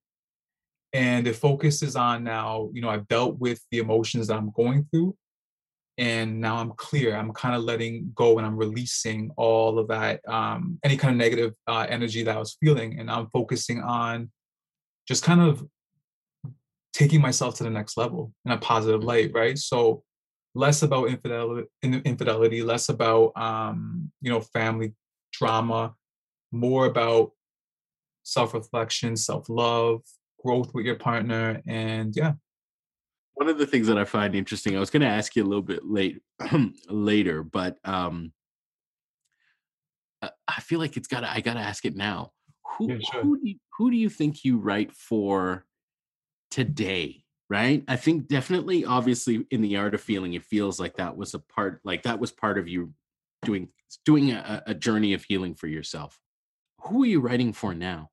and 0.93 1.27
it 1.27 1.35
focuses 1.35 1.95
on 1.95 2.23
now 2.23 2.69
you 2.73 2.81
know 2.81 2.89
i've 2.89 3.07
dealt 3.07 3.37
with 3.39 3.61
the 3.71 3.79
emotions 3.79 4.27
that 4.27 4.37
i'm 4.37 4.51
going 4.55 4.85
through 4.91 5.15
and 5.97 6.39
now 6.39 6.55
i'm 6.55 6.71
clear. 6.77 7.13
I'm 7.13 7.33
kind 7.33 7.55
of 7.55 7.63
letting 7.63 8.11
go 8.15 8.37
and 8.37 8.47
i'm 8.47 8.55
releasing 8.55 9.31
all 9.37 9.77
of 9.79 9.87
that 9.89 10.21
um, 10.27 10.79
any 10.83 10.97
kind 10.97 11.11
of 11.11 11.17
negative 11.17 11.53
uh, 11.67 11.85
energy 11.89 12.23
that 12.23 12.35
i 12.35 12.39
was 12.39 12.57
feeling 12.61 12.99
and 12.99 13.09
i'm 13.09 13.27
focusing 13.31 13.81
on 13.81 14.31
just 15.07 15.23
kind 15.23 15.41
of 15.41 15.65
taking 16.93 17.21
myself 17.21 17.55
to 17.55 17.63
the 17.63 17.69
next 17.69 17.97
level 17.97 18.33
in 18.45 18.51
a 18.51 18.57
positive 18.57 19.03
light 19.03 19.31
right? 19.33 19.57
So 19.57 20.03
less 20.55 20.81
about 20.81 21.09
infidelity 21.09 21.67
infidelity 21.83 22.63
less 22.63 22.89
about 22.89 23.31
um, 23.35 24.11
you 24.21 24.31
know 24.31 24.41
family 24.41 24.93
drama 25.39 25.95
more 26.51 26.85
about 26.85 27.31
self-reflection 28.23 29.15
self-love 29.15 30.01
growth 30.43 30.71
with 30.73 30.85
your 30.85 30.95
partner 30.95 31.61
and 31.65 32.15
yeah 32.15 32.33
one 33.39 33.47
of 33.47 33.57
the 33.57 33.65
things 33.65 33.87
that 33.87 33.97
I 33.97 34.03
find 34.03 34.35
interesting, 34.35 34.75
I 34.75 34.81
was 34.81 34.89
going 34.89 35.01
to 35.01 35.07
ask 35.07 35.33
you 35.33 35.43
a 35.43 35.47
little 35.47 35.63
bit 35.63 35.85
late 35.85 36.21
later, 36.89 37.41
but 37.41 37.77
um, 37.85 38.33
I- 40.21 40.59
feel 40.59 40.79
like 40.79 40.97
it's 40.97 41.07
got. 41.07 41.21
to 41.21 41.31
I 41.31 41.39
got 41.39 41.53
to 41.53 41.61
ask 41.61 41.85
it 41.85 41.95
now. 41.95 42.31
Who 42.77 42.91
Yeah, 42.91 42.97
sure. 42.99 43.21
who 43.23 43.39
do 43.39 43.47
you, 43.47 43.55
who 43.77 43.91
do 43.91 43.95
you 43.95 44.09
think 44.09 44.43
you 44.43 44.57
write 44.57 44.91
for 44.91 45.65
today? 46.51 47.23
Right. 47.49 47.83
I 47.87 47.95
think 47.95 48.27
definitely, 48.27 48.83
obviously, 48.83 49.47
in 49.49 49.61
the 49.61 49.77
art 49.77 49.95
of 49.95 50.01
feeling, 50.01 50.33
it 50.33 50.43
feels 50.43 50.77
like 50.77 50.97
that 50.97 51.15
was 51.15 51.33
a 51.33 51.39
part. 51.39 51.79
Like 51.85 52.03
that 52.03 52.19
was 52.19 52.33
part 52.33 52.57
of 52.57 52.67
you 52.67 52.93
doing 53.43 53.69
doing 54.05 54.31
a, 54.31 54.63
a 54.67 54.73
journey 54.73 55.13
of 55.13 55.23
healing 55.23 55.55
for 55.55 55.67
yourself. 55.67 56.19
Who 56.81 57.03
are 57.03 57.07
you 57.07 57.19
writing 57.19 57.53
for 57.53 57.73
now? 57.73 58.09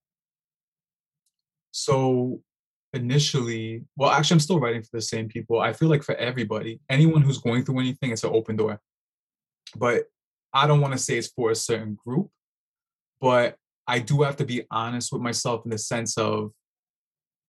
So 1.71 2.41
initially, 2.93 3.85
well, 3.97 4.11
actually, 4.11 4.37
I'm 4.37 4.41
still 4.41 4.61
writing 4.61 4.83
for 4.83 4.91
the 4.93 5.03
same 5.03 5.29
people. 5.29 5.61
I 5.61 5.73
feel 5.73 5.89
like 5.89 6.03
for 6.03 6.15
everybody, 6.15 6.81
anyone 6.89 7.23
who's 7.23 7.39
going 7.39 7.65
through 7.65 7.81
anything, 7.81 8.11
it's 8.11 8.25
an 8.25 8.31
open 8.33 8.57
door. 8.57 8.81
But 9.77 10.05
I 10.53 10.67
don't 10.67 10.81
want 10.81 10.95
to 10.95 10.99
say 10.99 11.19
it's 11.19 11.29
for 11.29 11.51
a 11.51 11.55
certain 11.55 11.99
group, 12.03 12.31
but 13.21 13.57
I 13.87 13.99
do 13.99 14.23
have 14.23 14.37
to 14.37 14.45
be 14.45 14.65
honest 14.71 15.13
with 15.13 15.23
myself 15.23 15.63
in 15.65 15.71
the 15.71 15.79
sense 15.79 16.17
of 16.17 16.53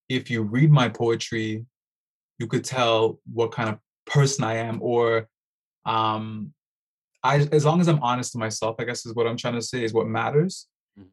if 0.10 0.30
you 0.30 0.44
read 0.44 0.72
my 0.72 0.90
poetry, 0.90 1.66
you 2.38 2.48
could 2.48 2.64
tell 2.64 3.20
what 3.32 3.52
kind 3.52 3.70
of 3.70 3.80
person 4.06 4.44
I 4.44 4.56
am, 4.56 4.80
or 4.82 5.28
um, 5.86 6.54
I, 7.24 7.48
as 7.52 7.66
long 7.66 7.82
as 7.82 7.88
I'm 7.88 8.02
honest 8.02 8.32
to 8.34 8.38
myself, 8.38 8.76
I 8.80 8.86
guess 8.86 9.06
is 9.06 9.14
what 9.14 9.28
I'm 9.28 9.38
trying 9.38 9.56
to 9.56 9.62
say 9.62 9.84
is 9.84 9.94
what 9.94 10.08
matters 10.08 10.68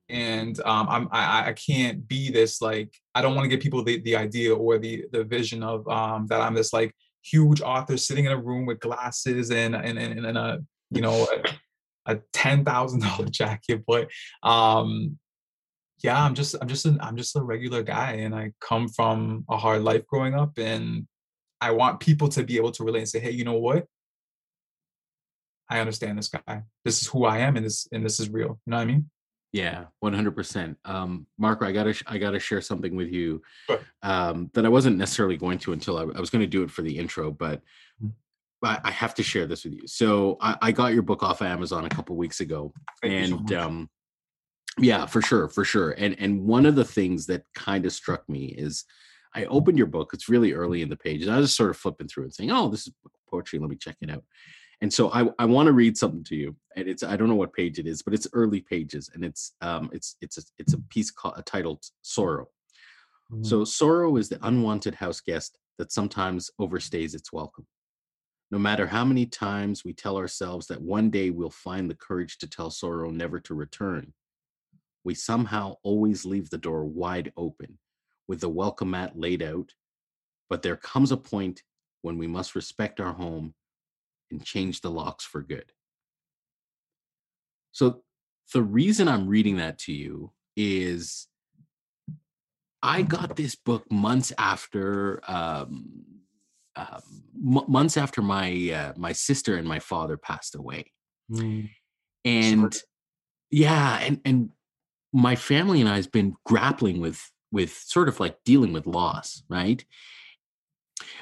and 0.08 0.58
um, 0.60 0.86
I'm 0.88 1.08
I, 1.12 1.48
I 1.48 1.52
can't 1.52 2.06
be 2.06 2.30
this 2.30 2.60
like 2.60 2.92
I 3.14 3.22
don't 3.22 3.34
want 3.34 3.44
to 3.44 3.48
give 3.48 3.60
people 3.60 3.82
the, 3.82 4.00
the 4.00 4.16
idea 4.16 4.54
or 4.54 4.78
the 4.78 5.04
the 5.12 5.24
vision 5.24 5.62
of 5.62 5.86
um, 5.88 6.26
that 6.28 6.40
I'm 6.40 6.54
this 6.54 6.72
like 6.72 6.94
huge 7.22 7.60
author 7.60 7.96
sitting 7.96 8.24
in 8.24 8.32
a 8.32 8.40
room 8.40 8.66
with 8.66 8.80
glasses 8.80 9.50
and 9.50 9.74
and 9.74 9.98
and, 9.98 10.24
and 10.24 10.38
a 10.38 10.62
you 10.90 11.00
know 11.00 11.26
a, 12.06 12.12
a 12.14 12.20
ten 12.32 12.64
thousand 12.64 13.00
dollar 13.00 13.26
jacket, 13.30 13.82
but 13.86 14.08
um, 14.42 15.18
yeah, 16.02 16.22
I'm 16.22 16.34
just 16.34 16.54
I'm 16.60 16.68
just 16.68 16.86
an, 16.86 16.98
I'm 17.00 17.16
just 17.16 17.36
a 17.36 17.42
regular 17.42 17.82
guy, 17.82 18.12
and 18.12 18.34
I 18.34 18.52
come 18.60 18.88
from 18.88 19.44
a 19.50 19.56
hard 19.56 19.82
life 19.82 20.06
growing 20.06 20.34
up, 20.34 20.58
and 20.58 21.06
I 21.60 21.70
want 21.72 22.00
people 22.00 22.28
to 22.28 22.42
be 22.42 22.56
able 22.56 22.72
to 22.72 22.84
relate 22.84 23.00
and 23.00 23.08
say, 23.08 23.20
hey, 23.20 23.30
you 23.30 23.44
know 23.44 23.58
what? 23.58 23.86
I 25.70 25.80
understand 25.80 26.18
this 26.18 26.28
guy. 26.28 26.62
This 26.84 27.00
is 27.00 27.06
who 27.08 27.24
I 27.24 27.38
am, 27.38 27.56
and 27.56 27.64
this 27.64 27.88
and 27.92 28.04
this 28.04 28.20
is 28.20 28.28
real. 28.28 28.60
You 28.66 28.70
know 28.70 28.76
what 28.76 28.82
I 28.82 28.86
mean? 28.86 29.10
Yeah, 29.52 29.84
one 30.00 30.12
hundred 30.12 30.34
percent. 30.34 30.76
Um, 30.84 31.26
Marco, 31.38 31.64
I 31.66 31.72
gotta 31.72 31.94
I 32.06 32.18
gotta 32.18 32.38
share 32.40 32.60
something 32.60 32.96
with 32.96 33.08
you 33.08 33.40
Sure. 33.66 33.80
um, 34.02 34.50
that 34.54 34.66
I 34.66 34.68
wasn't 34.68 34.98
necessarily 34.98 35.36
going 35.36 35.58
to 35.60 35.72
until 35.72 35.96
I, 35.96 36.02
I 36.02 36.20
was 36.20 36.30
going 36.30 36.42
to 36.42 36.46
do 36.48 36.62
it 36.64 36.70
for 36.70 36.82
the 36.82 36.98
intro, 36.98 37.30
but 37.30 37.62
Mm. 38.02 38.12
I, 38.64 38.80
I 38.84 38.90
have 38.90 39.14
to 39.16 39.22
share 39.22 39.46
this 39.46 39.64
with 39.64 39.74
you. 39.74 39.86
So 39.86 40.38
I, 40.40 40.56
I 40.62 40.72
got 40.72 40.92
your 40.94 41.02
book 41.02 41.22
off 41.22 41.40
of 41.42 41.46
Amazon 41.46 41.84
a 41.84 41.88
couple 41.88 42.16
weeks 42.16 42.40
ago, 42.40 42.72
Thank 43.02 43.12
you 43.12 43.26
so 43.26 43.36
and 43.38 43.52
um, 43.52 43.90
yeah, 44.78 45.06
for 45.06 45.22
sure, 45.22 45.48
for 45.48 45.64
sure. 45.64 45.92
And 45.92 46.16
and 46.18 46.42
one 46.42 46.66
of 46.66 46.74
the 46.74 46.84
things 46.84 47.26
that 47.26 47.44
kind 47.54 47.86
of 47.86 47.92
struck 47.92 48.28
me 48.28 48.46
is 48.46 48.84
I 49.34 49.44
opened 49.44 49.78
your 49.78 49.86
book. 49.86 50.10
It's 50.14 50.28
really 50.28 50.52
early 50.52 50.82
in 50.82 50.88
the 50.88 50.96
pages. 50.96 51.28
I 51.28 51.38
was 51.38 51.54
sort 51.54 51.70
of 51.70 51.76
flipping 51.76 52.08
through 52.08 52.24
and 52.24 52.34
saying, 52.34 52.50
"Oh, 52.50 52.68
this 52.68 52.86
is 52.88 52.94
poetry. 53.30 53.58
Let 53.60 53.70
me 53.70 53.76
check 53.76 53.96
it 54.00 54.10
out." 54.10 54.24
And 54.84 54.92
so 54.92 55.10
I, 55.12 55.24
I 55.38 55.46
want 55.46 55.66
to 55.68 55.72
read 55.72 55.96
something 55.96 56.24
to 56.24 56.36
you. 56.36 56.54
And 56.76 56.86
it's 56.86 57.02
I 57.02 57.16
don't 57.16 57.30
know 57.30 57.34
what 57.36 57.54
page 57.54 57.78
it 57.78 57.86
is, 57.86 58.02
but 58.02 58.12
it's 58.12 58.28
early 58.34 58.60
pages, 58.60 59.08
and 59.14 59.24
it's 59.24 59.54
um 59.62 59.88
it's 59.94 60.16
it's 60.20 60.36
a, 60.36 60.42
it's 60.58 60.74
a 60.74 60.78
piece 60.90 61.10
called 61.10 61.42
titled 61.46 61.82
"Sorrow." 62.02 62.48
Mhm. 63.32 63.46
So 63.46 63.64
sorrow 63.64 64.18
is 64.18 64.28
the 64.28 64.46
unwanted 64.46 64.94
house 64.96 65.22
guest 65.22 65.56
that 65.78 65.90
sometimes 65.90 66.50
overstays 66.60 67.14
its 67.14 67.32
welcome. 67.32 67.66
No 68.50 68.58
matter 68.58 68.86
how 68.86 69.06
many 69.06 69.24
times 69.24 69.86
we 69.86 69.94
tell 69.94 70.18
ourselves 70.18 70.66
that 70.66 70.82
one 70.82 71.08
day 71.08 71.30
we'll 71.30 71.48
find 71.48 71.88
the 71.88 71.94
courage 71.94 72.36
to 72.40 72.46
tell 72.46 72.68
sorrow 72.68 73.10
never 73.10 73.40
to 73.40 73.54
return, 73.54 74.12
we 75.02 75.14
somehow 75.14 75.76
always 75.82 76.26
leave 76.26 76.50
the 76.50 76.58
door 76.58 76.84
wide 76.84 77.32
open 77.38 77.78
with 78.28 78.40
the 78.40 78.50
welcome 78.50 78.90
mat 78.90 79.18
laid 79.18 79.42
out. 79.42 79.70
But 80.50 80.60
there 80.60 80.76
comes 80.76 81.10
a 81.10 81.16
point 81.16 81.62
when 82.02 82.18
we 82.18 82.26
must 82.26 82.54
respect 82.54 83.00
our 83.00 83.14
home 83.14 83.54
and 84.34 84.44
change 84.44 84.80
the 84.80 84.90
locks 84.90 85.24
for 85.24 85.40
good. 85.42 85.72
So 87.72 88.02
the 88.52 88.62
reason 88.62 89.08
I'm 89.08 89.26
reading 89.28 89.56
that 89.56 89.78
to 89.80 89.92
you 89.92 90.32
is 90.56 91.28
I 92.82 93.02
got 93.02 93.36
this 93.36 93.54
book 93.54 93.90
months 93.90 94.32
after 94.38 95.20
um, 95.28 96.04
um, 96.76 97.02
m- 97.36 97.64
months 97.68 97.96
after 97.96 98.20
my 98.20 98.70
uh, 98.70 98.92
my 98.96 99.12
sister 99.12 99.56
and 99.56 99.66
my 99.66 99.78
father 99.78 100.16
passed 100.16 100.54
away, 100.54 100.92
Mm. 101.30 101.70
and 102.24 102.76
yeah, 103.50 103.98
and 104.00 104.20
and 104.24 104.50
my 105.12 105.36
family 105.36 105.80
and 105.80 105.88
I 105.88 105.96
has 105.96 106.06
been 106.08 106.34
grappling 106.44 107.00
with 107.00 107.30
with 107.50 107.72
sort 107.72 108.08
of 108.08 108.20
like 108.20 108.36
dealing 108.44 108.72
with 108.72 108.86
loss, 108.86 109.42
right? 109.48 109.84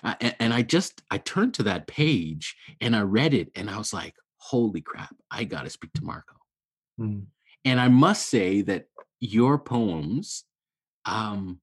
Uh, 0.02 0.14
and, 0.20 0.36
and 0.40 0.54
I 0.54 0.62
just 0.62 1.02
I 1.10 1.18
turned 1.18 1.54
to 1.54 1.62
that 1.64 1.86
page 1.86 2.56
and 2.80 2.94
I 2.94 3.02
read 3.02 3.34
it 3.34 3.50
and 3.54 3.70
I 3.70 3.78
was 3.78 3.92
like, 3.92 4.14
holy 4.38 4.80
crap, 4.80 5.14
I 5.30 5.44
got 5.44 5.62
to 5.62 5.70
speak 5.70 5.92
to 5.94 6.04
Marco. 6.04 6.34
Mm. 7.00 7.26
And 7.64 7.80
I 7.80 7.88
must 7.88 8.28
say 8.28 8.62
that 8.62 8.86
your 9.20 9.58
poems, 9.58 10.44
um, 11.04 11.60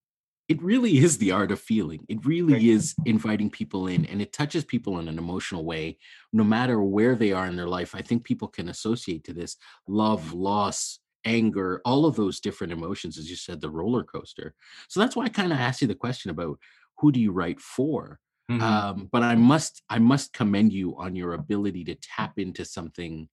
it 0.47 0.61
really 0.63 0.97
is 0.97 1.17
the 1.17 1.31
art 1.31 1.51
of 1.51 1.59
feeling. 1.59 2.05
It 2.09 2.25
really 2.25 2.69
is 2.69 2.95
inviting 3.05 3.51
people 3.51 3.87
in 3.87 4.05
and 4.05 4.21
it 4.21 4.33
touches 4.33 4.65
people 4.65 4.97
in 4.99 5.07
an 5.07 5.19
emotional 5.19 5.63
way, 5.63 5.99
no 6.33 6.43
matter 6.43 6.81
where 6.81 7.15
they 7.15 7.31
are 7.33 7.45
in 7.45 7.55
their 7.55 7.67
life. 7.67 7.93
I 7.93 8.01
think 8.01 8.23
people 8.23 8.47
can 8.47 8.69
associate 8.69 9.23
to 9.25 9.33
this 9.33 9.57
love, 9.87 10.33
loss, 10.33 10.99
anger, 11.25 11.81
all 11.85 12.05
of 12.05 12.15
those 12.15 12.39
different 12.39 12.73
emotions, 12.73 13.17
as 13.17 13.29
you 13.29 13.35
said, 13.35 13.61
the 13.61 13.69
roller 13.69 14.03
coaster. 14.03 14.55
So 14.87 14.99
that's 14.99 15.15
why 15.15 15.25
I 15.25 15.29
kind 15.29 15.51
of 15.51 15.59
asked 15.59 15.81
you 15.81 15.87
the 15.87 15.95
question 15.95 16.31
about 16.31 16.57
who 16.99 17.11
do 17.11 17.19
you 17.19 17.31
write 17.31 17.59
for? 17.59 18.19
Mhm. 18.51 18.61
Um, 18.61 19.09
but 19.11 19.23
I 19.23 19.35
must 19.35 19.83
I 19.89 19.99
must 19.99 20.33
commend 20.33 20.73
you 20.73 20.97
on 20.97 21.15
your 21.15 21.33
ability 21.33 21.83
to 21.85 21.95
tap 21.95 22.39
into 22.39 22.65
something 22.65 23.29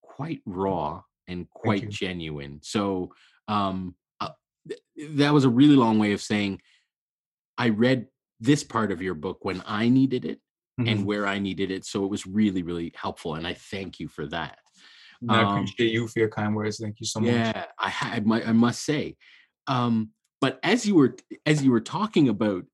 quite 0.00 0.40
raw 0.46 1.02
and 1.28 1.48
quite 1.50 1.88
genuine. 1.88 2.60
So 2.62 3.12
um, 3.48 3.94
uh, 4.20 4.30
th- 4.68 4.80
that 5.16 5.32
was 5.32 5.44
a 5.44 5.48
really 5.50 5.76
long 5.76 5.98
way 5.98 6.12
of 6.12 6.20
saying 6.20 6.60
I 7.58 7.68
read 7.68 8.08
this 8.40 8.64
part 8.64 8.90
of 8.90 9.02
your 9.02 9.14
book 9.14 9.44
when 9.44 9.62
I 9.66 9.88
needed 9.88 10.24
it 10.24 10.40
Mhm. 10.80 10.88
and 10.88 11.06
where 11.06 11.26
I 11.26 11.38
needed 11.38 11.70
it. 11.70 11.84
So 11.84 12.04
it 12.04 12.08
was 12.10 12.26
really 12.26 12.62
really 12.62 12.92
helpful, 12.94 13.34
and 13.34 13.46
I 13.46 13.54
thank 13.54 14.00
you 14.00 14.08
for 14.08 14.26
that. 14.28 14.58
I 15.28 15.42
um, 15.42 15.48
appreciate 15.48 15.92
you 15.92 16.08
for 16.08 16.18
your 16.18 16.30
kind 16.30 16.56
words. 16.56 16.78
Thank 16.78 16.98
you 16.98 17.06
so 17.06 17.20
much. 17.20 17.28
Yeah, 17.28 17.66
I, 17.78 18.22
I, 18.26 18.42
I 18.42 18.52
must 18.52 18.82
say. 18.84 19.16
Um, 19.66 20.12
but 20.40 20.58
as 20.62 20.86
you 20.86 20.94
were 20.94 21.16
as 21.46 21.62
you 21.62 21.70
were 21.70 21.80
talking 21.80 22.28
about, 22.28 22.64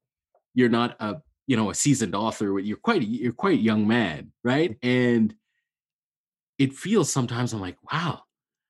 you're 0.54 0.68
not 0.68 0.96
a 1.00 1.16
you 1.46 1.56
know 1.56 1.70
a 1.70 1.74
seasoned 1.74 2.14
author. 2.14 2.58
You're 2.58 2.76
quite 2.76 3.02
a, 3.02 3.04
you're 3.04 3.32
quite 3.32 3.58
a 3.58 3.62
young 3.62 3.86
man, 3.86 4.32
right? 4.44 4.72
Mm-hmm. 4.80 4.88
And 4.88 5.34
it 6.58 6.72
feels 6.72 7.12
sometimes 7.12 7.52
I'm 7.52 7.60
like, 7.60 7.78
wow, 7.92 8.22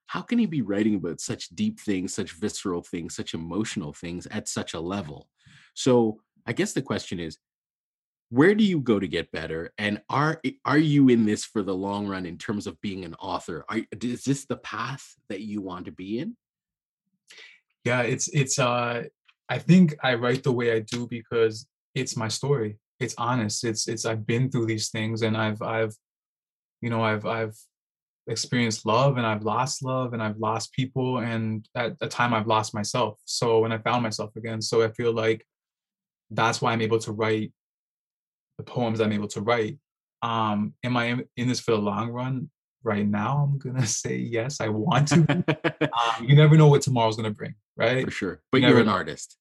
how 0.07 0.23
can 0.23 0.39
he 0.39 0.47
be 0.47 0.63
writing 0.63 0.97
about 0.97 1.21
such 1.21 1.49
deep 1.51 1.79
things, 1.79 2.15
such 2.15 2.33
visceral 2.33 2.83
things, 2.83 3.15
such 3.15 3.35
emotional 3.35 3.93
things 3.93 4.27
at 4.27 4.49
such 4.49 4.75
a 4.75 4.81
level? 4.81 5.29
So 5.75 6.21
I 6.47 6.53
guess 6.53 6.73
the 6.73 6.83
question 6.83 7.21
is, 7.21 7.39
where 8.31 8.55
do 8.55 8.65
you 8.65 8.81
go 8.81 8.99
to 8.99 9.07
get 9.07 9.31
better 9.31 9.73
and 9.79 10.01
are 10.09 10.41
are 10.65 10.79
you 10.79 11.09
in 11.09 11.27
this 11.27 11.45
for 11.45 11.63
the 11.63 11.75
long 11.75 12.09
run 12.09 12.27
in 12.27 12.39
terms 12.39 12.67
of 12.67 12.81
being 12.81 13.05
an 13.05 13.15
author 13.15 13.65
are, 13.69 13.81
is 14.03 14.25
this 14.25 14.47
the 14.47 14.57
path 14.57 15.15
that 15.29 15.43
you 15.43 15.61
want 15.61 15.85
to 15.85 15.93
be 15.93 16.19
in 16.19 16.37
yeah 17.87 18.03
it's 18.03 18.29
it's 18.29 18.59
uh 18.59 19.05
i 19.49 19.59
think 19.59 19.95
i 20.03 20.13
write 20.15 20.43
the 20.43 20.53
way 20.53 20.73
i 20.73 20.81
do 20.81 21.07
because 21.07 21.67
it's 21.95 22.17
my 22.17 22.29
story 22.29 22.79
it's 22.99 23.15
honest 23.17 23.65
it's 23.65 23.87
it's 23.87 24.05
i've 24.05 24.27
been 24.27 24.51
through 24.51 24.67
these 24.67 24.89
things 24.91 25.23
and 25.23 25.37
i've 25.37 25.63
i've 25.63 25.95
you 26.83 26.91
know 26.91 27.03
i've 27.03 27.25
i've 27.25 27.57
experienced 28.27 28.85
love 28.85 29.19
and 29.19 29.27
i've 29.27 29.45
lost 29.45 29.85
love 29.85 30.13
and 30.13 30.23
i've 30.23 30.39
lost 30.39 30.73
people 30.73 31.19
and 31.19 31.69
at 31.77 31.97
the 32.01 32.09
time 32.09 32.35
i've 32.35 32.49
lost 32.49 32.75
myself 32.75 33.21
so 33.25 33.61
when 33.61 33.71
i 33.71 33.79
found 33.79 34.03
myself 34.03 34.35
again 34.35 34.61
so 34.61 34.83
i 34.83 34.89
feel 34.89 35.13
like 35.13 35.47
that's 36.31 36.61
why 36.61 36.73
i'm 36.73 36.83
able 36.83 36.99
to 36.99 37.13
write 37.13 37.53
the 38.59 38.65
poems 38.65 39.01
i'm 39.01 39.13
able 39.13 39.29
to 39.29 39.41
write. 39.41 39.79
Um 40.23 40.75
am 40.83 40.97
i 40.97 41.07
in 41.37 41.47
this 41.47 41.61
for 41.61 41.71
the 41.71 41.87
long 41.93 42.09
run 42.09 42.51
right 42.87 43.07
now 43.07 43.39
i'm 43.43 43.59
gonna 43.59 43.85
say 44.03 44.17
yes 44.17 44.61
i 44.61 44.69
want 44.69 45.09
to 45.09 45.19
um, 45.83 46.25
you 46.25 46.35
never 46.37 46.57
know 46.57 46.69
what 46.69 46.81
tomorrow's 46.83 47.17
gonna 47.17 47.31
bring 47.31 47.55
right? 47.77 48.05
For 48.05 48.11
sure 48.11 48.43
but 48.53 48.61
never 48.63 48.75
you're 48.75 48.83
an 48.83 48.89
artist. 48.89 49.37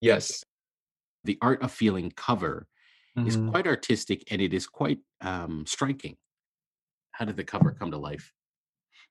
Yes. 0.00 0.44
The 1.24 1.38
art 1.40 1.62
of 1.62 1.70
feeling 1.70 2.10
cover 2.10 2.66
is 3.16 3.36
Mhm. 3.36 3.50
quite 3.52 3.66
artistic 3.66 4.24
and 4.30 4.42
it 4.42 4.52
is 4.52 4.66
quite 4.66 4.98
um 5.20 5.64
striking. 5.66 6.16
How 7.12 7.24
did 7.26 7.36
the 7.36 7.44
cover 7.44 7.70
come 7.78 7.90
to 7.92 7.96
life? 7.98 8.32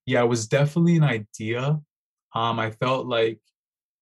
Yeah 0.06 0.23
it 0.23 0.28
was 0.28 0.47
definitely 0.47 0.97
an 0.97 1.04
idea. 1.04 1.80
Um 2.36 2.60
i 2.60 2.69
felt 2.71 3.06
like 3.08 3.39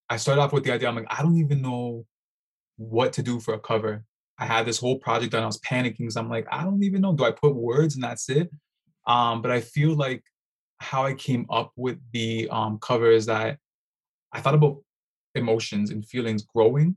i 0.10 0.15
started 0.17 0.41
off 0.41 0.54
with 0.54 0.63
the 0.63 0.73
idea 0.73 0.88
i'm 0.89 0.95
like 0.95 1.13
i 1.15 1.21
don't 1.21 1.38
even 1.38 1.62
know 1.62 2.06
what 2.78 3.13
to 3.13 3.21
do 3.21 3.39
for 3.39 3.54
a 3.54 3.60
cover. 3.60 4.04
I 4.39 4.45
had 4.45 4.65
this 4.65 4.80
whole 4.80 4.97
project 4.97 5.34
done 5.34 5.43
i 5.43 5.45
was 5.54 5.60
panicking 5.60 5.99
because 5.99 6.17
i'm 6.17 6.30
like 6.36 6.47
i 6.52 6.63
don't 6.63 6.84
even 6.84 7.02
know 7.02 7.13
do 7.13 7.26
i 7.26 7.32
put 7.32 7.54
words 7.56 7.93
and 7.95 8.04
that's 8.04 8.28
it 8.28 8.49
um 9.08 9.42
but 9.42 9.52
i 9.52 9.60
feel 9.60 9.96
like 9.96 10.24
how 10.80 11.06
i 11.06 11.14
came 11.14 11.46
up 11.50 11.72
with 11.76 11.98
the 12.12 12.48
um 12.50 12.78
cover 12.80 13.12
is 13.12 13.26
that 13.26 13.58
i 14.34 14.42
thought 14.42 14.56
about 14.56 14.78
emotions 15.36 15.92
and 15.92 16.06
feelings 16.06 16.44
growing 16.44 16.96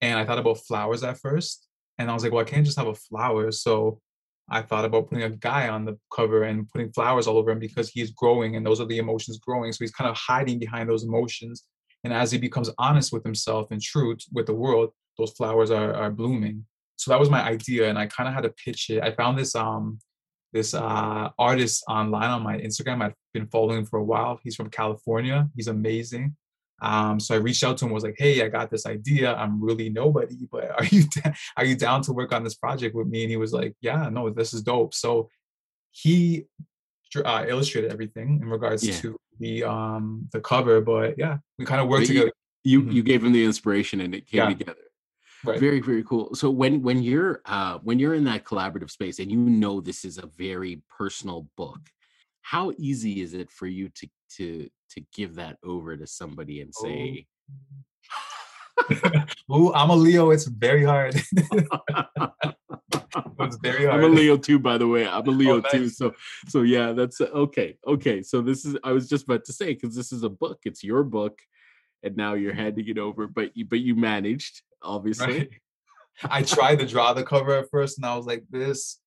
and 0.00 0.18
i 0.18 0.24
thought 0.24 0.38
about 0.38 0.58
flowers 0.58 1.02
at 1.02 1.18
first 1.18 1.68
and 1.98 2.10
i 2.10 2.14
was 2.14 2.22
like 2.22 2.32
well 2.32 2.42
i 2.42 2.48
can't 2.48 2.64
just 2.64 2.78
have 2.78 2.88
a 2.88 2.94
flower 2.94 3.50
so 3.50 4.00
I 4.52 4.62
thought 4.62 4.84
about 4.84 5.08
putting 5.08 5.24
a 5.24 5.30
guy 5.30 5.68
on 5.68 5.84
the 5.84 5.98
cover 6.14 6.44
and 6.44 6.68
putting 6.68 6.92
flowers 6.92 7.26
all 7.26 7.38
over 7.38 7.50
him 7.50 7.58
because 7.58 7.88
he's 7.88 8.10
growing 8.10 8.56
and 8.56 8.66
those 8.66 8.80
are 8.80 8.86
the 8.86 8.98
emotions 8.98 9.38
growing. 9.38 9.72
So 9.72 9.78
he's 9.80 9.92
kind 9.92 10.10
of 10.10 10.16
hiding 10.16 10.58
behind 10.58 10.90
those 10.90 11.04
emotions. 11.04 11.64
And 12.04 12.12
as 12.12 12.32
he 12.32 12.38
becomes 12.38 12.68
honest 12.78 13.12
with 13.12 13.24
himself 13.24 13.70
and 13.70 13.80
true 13.80 14.16
with 14.32 14.46
the 14.46 14.54
world, 14.54 14.90
those 15.16 15.32
flowers 15.32 15.70
are, 15.70 15.94
are 15.94 16.10
blooming. 16.10 16.66
So 16.96 17.10
that 17.10 17.20
was 17.20 17.30
my 17.30 17.42
idea. 17.42 17.88
And 17.88 17.98
I 17.98 18.06
kind 18.06 18.28
of 18.28 18.34
had 18.34 18.42
to 18.42 18.50
pitch 18.50 18.90
it. 18.90 19.02
I 19.02 19.12
found 19.12 19.38
this 19.38 19.54
um 19.54 19.98
this 20.52 20.74
uh 20.74 21.30
artist 21.38 21.84
online 21.88 22.30
on 22.30 22.42
my 22.42 22.58
Instagram. 22.58 23.02
I've 23.02 23.14
been 23.32 23.46
following 23.46 23.84
for 23.86 23.98
a 23.98 24.04
while. 24.04 24.38
He's 24.44 24.54
from 24.56 24.70
California. 24.70 25.48
He's 25.56 25.68
amazing. 25.68 26.36
Um, 26.82 27.20
so 27.20 27.34
I 27.34 27.38
reached 27.38 27.62
out 27.62 27.78
to 27.78 27.84
him, 27.84 27.92
was 27.92 28.02
like, 28.02 28.16
"Hey, 28.18 28.42
I 28.44 28.48
got 28.48 28.70
this 28.70 28.86
idea. 28.86 29.34
I'm 29.34 29.62
really 29.62 29.88
nobody, 29.88 30.48
but 30.50 30.70
are 30.78 30.84
you 30.84 31.04
da- 31.04 31.32
are 31.56 31.64
you 31.64 31.76
down 31.76 32.02
to 32.02 32.12
work 32.12 32.32
on 32.32 32.42
this 32.44 32.54
project 32.54 32.94
with 32.94 33.06
me?" 33.06 33.22
And 33.22 33.30
he 33.30 33.36
was 33.36 33.52
like, 33.52 33.74
"Yeah, 33.80 34.08
no, 34.10 34.30
this 34.30 34.52
is 34.52 34.62
dope." 34.62 34.92
So 34.94 35.28
he 35.90 36.44
uh, 37.24 37.44
illustrated 37.48 37.92
everything 37.92 38.40
in 38.42 38.48
regards 38.48 38.86
Yeah. 38.86 38.94
to 39.02 39.16
the 39.38 39.64
um 39.64 40.28
the 40.32 40.40
cover, 40.40 40.80
but 40.80 41.18
yeah, 41.18 41.38
we 41.58 41.64
kind 41.64 41.80
of 41.80 41.88
worked 41.88 42.08
But 42.08 42.14
you- 42.14 42.20
together. 42.20 42.32
you 42.64 42.82
Mhm. 42.82 42.92
you 42.92 43.02
gave 43.02 43.24
him 43.24 43.32
the 43.32 43.44
inspiration 43.44 44.00
and 44.00 44.14
it 44.14 44.26
came 44.26 44.38
Yeah. 44.38 44.48
together 44.48 44.80
Right. 45.44 45.58
very 45.58 45.80
very 45.80 46.04
cool 46.04 46.34
so 46.34 46.50
when 46.50 46.82
when 46.82 47.02
you're 47.02 47.42
uh 47.46 47.78
when 47.82 47.98
you're 47.98 48.14
in 48.14 48.24
that 48.24 48.44
collaborative 48.44 48.90
space 48.90 49.18
and 49.18 49.30
you 49.30 49.38
know 49.38 49.80
this 49.80 50.04
is 50.04 50.18
a 50.18 50.26
very 50.38 50.82
personal 50.88 51.48
book 51.56 51.80
how 52.42 52.72
easy 52.78 53.22
is 53.22 53.34
it 53.34 53.50
for 53.50 53.66
you 53.66 53.88
to 53.88 54.08
to 54.36 54.68
to 54.90 55.00
give 55.12 55.34
that 55.36 55.58
over 55.64 55.96
to 55.96 56.06
somebody 56.06 56.60
and 56.60 56.72
say 56.72 57.26
Ooh, 59.52 59.72
I'm 59.74 59.90
a 59.90 59.96
Leo. 59.96 60.30
It's 60.30 60.46
very 60.46 60.84
hard. 60.84 61.14
it's 63.40 63.56
very 63.56 63.86
hard. 63.86 64.04
I'm 64.04 64.10
a 64.10 64.14
Leo 64.14 64.36
too, 64.36 64.58
by 64.58 64.78
the 64.78 64.86
way. 64.86 65.06
I'm 65.06 65.26
a 65.26 65.30
Leo 65.30 65.60
too. 65.60 65.84
nice. 65.84 65.96
So, 65.96 66.12
so 66.48 66.62
yeah, 66.62 66.92
that's 66.92 67.20
uh, 67.20 67.24
okay. 67.24 67.76
Okay, 67.86 68.22
so 68.22 68.40
this 68.40 68.64
is. 68.64 68.76
I 68.84 68.92
was 68.92 69.08
just 69.08 69.24
about 69.24 69.44
to 69.46 69.52
say 69.52 69.74
because 69.74 69.94
this 69.94 70.12
is 70.12 70.22
a 70.22 70.28
book. 70.28 70.60
It's 70.64 70.82
your 70.82 71.04
book, 71.04 71.40
and 72.02 72.16
now 72.16 72.34
you're 72.34 72.54
handing 72.54 72.88
it 72.88 72.98
over. 72.98 73.26
But 73.26 73.56
you, 73.56 73.64
but 73.64 73.80
you 73.80 73.94
managed, 73.94 74.62
obviously. 74.84 75.26
Right. 75.26 75.50
I 76.24 76.42
tried 76.42 76.78
to 76.80 76.86
draw 76.86 77.12
the 77.14 77.24
cover 77.24 77.56
at 77.58 77.70
first, 77.70 77.98
and 77.98 78.06
I 78.06 78.16
was 78.16 78.26
like, 78.26 78.44
"This, 78.50 78.98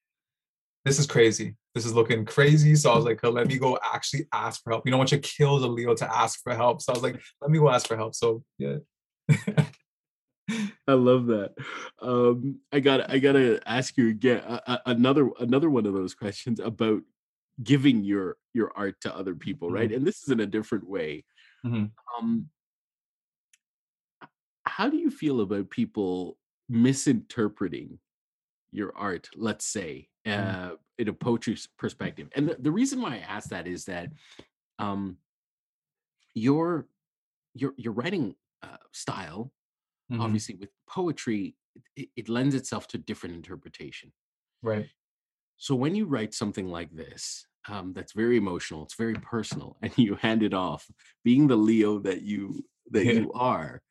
this 0.84 1.00
is 1.00 1.06
crazy. 1.06 1.56
This 1.74 1.86
is 1.86 1.94
looking 1.94 2.26
crazy." 2.26 2.76
So 2.76 2.92
I 2.92 2.96
was 2.96 3.06
like, 3.06 3.20
"Oh, 3.24 3.30
"Let 3.30 3.48
me 3.48 3.58
go 3.58 3.78
actually 3.84 4.28
ask 4.34 4.64
for 4.64 4.72
help." 4.72 4.86
You 4.86 4.92
know, 4.92 4.98
once 4.98 5.12
you 5.12 5.20
to 5.20 5.28
kill 5.28 5.60
the 5.60 5.68
Leo 5.68 5.94
to 5.96 6.16
ask 6.16 6.42
for 6.42 6.56
help, 6.56 6.82
so 6.82 6.92
I 6.92 6.96
was 6.96 7.04
like, 7.04 7.22
"Let 7.42 7.52
me 7.52 7.60
go 7.60 7.70
ask 7.70 7.88
for 7.88 7.96
help." 7.96 8.16
So 8.16 8.44
yeah, 8.58 8.78
I 10.88 10.94
love 10.94 11.28
that. 11.28 11.54
Um, 12.02 12.60
I 12.72 12.80
got. 12.80 13.10
I 13.10 13.20
gotta 13.20 13.62
ask 13.66 13.98
you 13.98 14.10
again 14.10 14.40
uh, 14.40 14.60
uh, 14.68 14.78
another 14.86 15.30
another 15.40 15.70
one 15.70 15.86
of 15.86 15.94
those 15.94 16.16
questions 16.16 16.60
about 16.60 17.02
giving 17.64 18.04
your 18.04 18.38
your 18.54 18.72
art 18.76 18.96
to 19.02 19.16
other 19.16 19.36
people, 19.36 19.70
right? 19.70 19.92
And 19.92 20.06
this 20.06 20.24
is 20.24 20.30
in 20.30 20.40
a 20.40 20.46
different 20.46 20.88
way. 20.90 21.24
Mhm. 21.66 21.92
Um, 22.18 22.50
how 24.76 24.90
do 24.90 24.98
you 24.98 25.10
feel 25.10 25.40
about 25.40 25.70
people 25.70 26.38
misinterpreting 26.68 28.00
your 28.72 28.96
art? 28.98 29.30
Let's 29.36 29.66
say, 29.66 30.10
uh, 30.26 30.72
in 30.98 31.08
a 31.08 31.14
poetry 31.14 31.58
perspective, 31.78 32.30
and 32.36 32.50
the, 32.50 32.56
the 32.56 32.72
reason 32.72 33.02
why 33.02 33.16
I 33.16 33.20
ask 33.20 33.50
that 33.50 33.68
is 33.68 33.86
that 33.86 34.12
um, 34.80 35.18
your 36.34 36.88
your 37.54 37.74
your 37.78 37.94
writing 37.94 38.36
uh, 38.64 38.78
style 38.92 39.52
Mhm. 40.12 40.22
obviously 40.22 40.56
with 40.56 40.72
poetry 40.88 41.56
it, 41.96 42.10
it 42.16 42.30
lends 42.30 42.56
itself 42.56 42.88
to 42.90 42.98
different 42.98 43.36
interpretation 43.36 44.14
right. 44.62 44.90
so 45.58 45.76
when 45.76 45.96
you 45.96 46.06
write 46.06 46.34
something 46.34 46.68
like 46.68 46.92
this 46.96 47.46
um, 47.68 47.94
that's 47.94 48.14
very 48.14 48.38
emotional 48.38 48.84
it's 48.84 48.96
very 48.96 49.16
personal 49.16 49.78
and 49.84 49.98
you 49.98 50.16
hand 50.16 50.44
it 50.44 50.54
off 50.54 50.90
being 51.24 51.48
the 51.48 51.56
leo 51.56 52.00
that 52.00 52.22
you 52.22 52.66
that 52.92 53.06
Yeah. 53.06 53.14
you 53.20 53.34
are 53.34 53.82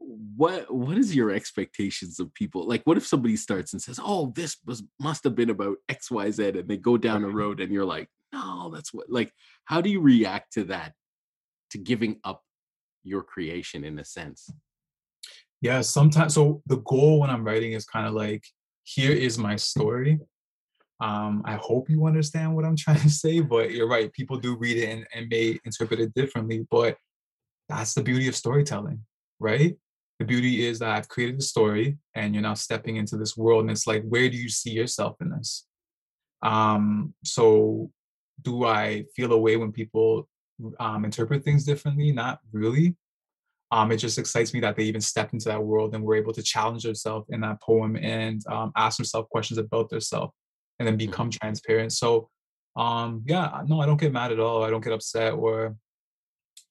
what 0.00 0.72
what 0.74 0.96
is 0.96 1.14
your 1.14 1.30
expectations 1.30 2.18
of 2.18 2.32
people 2.32 2.66
like 2.66 2.82
what 2.84 2.96
if 2.96 3.06
somebody 3.06 3.36
starts 3.36 3.74
and 3.74 3.82
says 3.82 4.00
oh 4.02 4.32
this 4.34 4.56
was 4.64 4.82
must 4.98 5.22
have 5.22 5.34
been 5.34 5.50
about 5.50 5.76
xyz 5.90 6.58
and 6.58 6.66
they 6.66 6.78
go 6.78 6.96
down 6.96 7.22
a 7.22 7.28
road 7.28 7.60
and 7.60 7.70
you're 7.70 7.84
like 7.84 8.08
no 8.32 8.70
that's 8.72 8.94
what 8.94 9.10
like 9.10 9.30
how 9.66 9.80
do 9.80 9.90
you 9.90 10.00
react 10.00 10.54
to 10.54 10.64
that 10.64 10.94
to 11.70 11.78
giving 11.78 12.18
up 12.24 12.42
your 13.02 13.22
creation 13.22 13.84
in 13.84 13.98
a 13.98 14.04
sense? 14.04 14.50
Yeah, 15.60 15.80
sometimes. 15.80 16.34
So 16.34 16.62
the 16.66 16.78
goal 16.78 17.20
when 17.20 17.30
I'm 17.30 17.44
writing 17.44 17.72
is 17.72 17.84
kind 17.84 18.06
of 18.06 18.14
like, 18.14 18.44
here 18.84 19.12
is 19.12 19.38
my 19.38 19.56
story. 19.56 20.18
Um, 21.00 21.42
I 21.44 21.54
hope 21.54 21.88
you 21.88 22.06
understand 22.06 22.54
what 22.54 22.64
I'm 22.64 22.76
trying 22.84 23.00
to 23.00 23.10
say, 23.10 23.40
but 23.40 23.70
you're 23.70 23.88
right. 23.88 24.12
People 24.12 24.38
do 24.38 24.56
read 24.56 24.76
it 24.76 24.88
and, 24.90 25.06
and 25.14 25.28
may 25.28 25.58
interpret 25.64 26.00
it 26.00 26.14
differently, 26.14 26.66
but 26.70 26.96
that's 27.68 27.94
the 27.94 28.02
beauty 28.02 28.28
of 28.28 28.36
storytelling, 28.36 29.04
right? 29.38 29.76
The 30.20 30.26
beauty 30.26 30.66
is 30.66 30.78
that 30.78 30.90
I've 30.90 31.08
created 31.08 31.40
a 31.40 31.42
story 31.42 31.96
and 32.14 32.34
you're 32.34 32.42
now 32.42 32.52
stepping 32.52 32.96
into 32.96 33.16
this 33.16 33.38
world, 33.38 33.62
and 33.62 33.70
it's 33.70 33.86
like, 33.86 34.04
where 34.04 34.28
do 34.28 34.36
you 34.36 34.50
see 34.50 34.70
yourself 34.70 35.16
in 35.22 35.30
this? 35.30 35.66
Um, 36.42 37.14
so 37.24 37.90
do 38.42 38.66
I 38.66 39.06
feel 39.16 39.32
a 39.32 39.38
way 39.38 39.56
when 39.56 39.72
people 39.72 40.28
um, 40.78 41.06
interpret 41.06 41.42
things 41.42 41.64
differently? 41.64 42.12
Not 42.12 42.38
really. 42.52 42.96
Um, 43.72 43.92
it 43.92 43.96
just 43.96 44.18
excites 44.18 44.52
me 44.52 44.60
that 44.60 44.76
they 44.76 44.82
even 44.84 45.00
stepped 45.00 45.32
into 45.32 45.48
that 45.48 45.62
world 45.62 45.94
and 45.94 46.04
were 46.04 46.16
able 46.16 46.34
to 46.34 46.42
challenge 46.42 46.82
themselves 46.82 47.26
in 47.30 47.40
that 47.40 47.62
poem 47.62 47.96
and 47.96 48.42
um, 48.48 48.72
ask 48.76 48.98
themselves 48.98 49.28
questions 49.30 49.56
about 49.56 49.88
themselves 49.88 50.34
and 50.78 50.86
then 50.86 50.98
become 50.98 51.30
mm-hmm. 51.30 51.38
transparent. 51.40 51.92
So, 51.92 52.28
um, 52.76 53.22
yeah, 53.26 53.62
no, 53.66 53.80
I 53.80 53.86
don't 53.86 54.00
get 54.00 54.12
mad 54.12 54.32
at 54.32 54.40
all. 54.40 54.64
I 54.64 54.70
don't 54.70 54.84
get 54.84 54.92
upset 54.92 55.32
or 55.32 55.76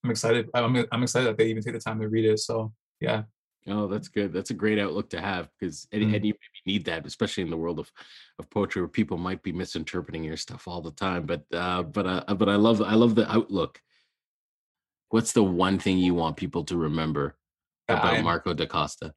I'm 0.04 0.12
excited. 0.12 0.50
I'm, 0.54 0.86
I'm 0.92 1.04
excited 1.04 1.30
that 1.30 1.38
they 1.38 1.48
even 1.48 1.64
take 1.64 1.74
the 1.74 1.80
time 1.80 2.00
to 2.00 2.10
read 2.10 2.26
it. 2.26 2.40
So, 2.40 2.74
yeah. 3.02 3.24
Oh, 3.68 3.88
that's 3.88 4.08
good. 4.08 4.32
That's 4.34 4.52
a 4.52 4.56
great 4.56 4.80
outlook 4.80 5.10
to 5.12 5.22
have 5.22 5.50
because 5.60 5.88
and, 5.92 6.04
mm. 6.04 6.16
and 6.16 6.26
you 6.26 6.34
need 6.66 6.86
that, 6.86 7.06
especially 7.06 7.44
in 7.44 7.50
the 7.50 7.58
world 7.58 7.80
of, 7.80 7.92
of 8.40 8.50
poetry, 8.50 8.82
where 8.82 8.90
people 8.90 9.18
might 9.18 9.44
be 9.44 9.52
misinterpreting 9.52 10.24
your 10.24 10.38
stuff 10.38 10.68
all 10.68 10.82
the 10.82 10.92
time. 10.92 11.26
But 11.26 11.44
uh, 11.54 11.84
but 11.84 12.08
uh, 12.08 12.34
but 12.36 12.48
I 12.50 12.56
love 12.56 12.82
I 12.82 12.96
love 12.96 13.16
the 13.16 13.30
outlook. 13.32 13.82
What's 15.10 15.34
the 15.34 15.44
one 15.44 15.78
thing 15.78 15.98
you 15.98 16.14
want 16.14 16.38
people 16.38 16.64
to 16.66 16.78
remember 16.78 17.36
about 17.88 18.16
am, 18.16 18.24
Marco 18.24 18.54
da 18.54 18.66
Costa? 18.66 19.14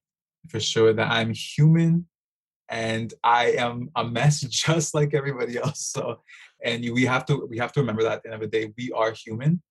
For 0.48 0.58
sure, 0.58 0.92
that 0.92 1.10
I'm 1.10 1.32
human, 1.32 2.08
and 2.68 3.14
I 3.22 3.52
am 3.52 3.90
a 3.94 4.04
mess 4.04 4.40
just 4.48 4.92
like 4.92 5.14
everybody 5.14 5.56
else. 5.56 5.86
So, 5.86 6.20
and 6.64 6.82
we 6.92 7.04
have 7.04 7.24
to 7.26 7.46
we 7.48 7.58
have 7.58 7.72
to 7.72 7.80
remember 7.80 8.02
that 8.02 8.12
at 8.12 8.22
the 8.24 8.32
end 8.32 8.42
of 8.42 8.50
the 8.50 8.58
day, 8.58 8.72
we 8.76 8.90
are 8.90 9.12
human, 9.12 9.62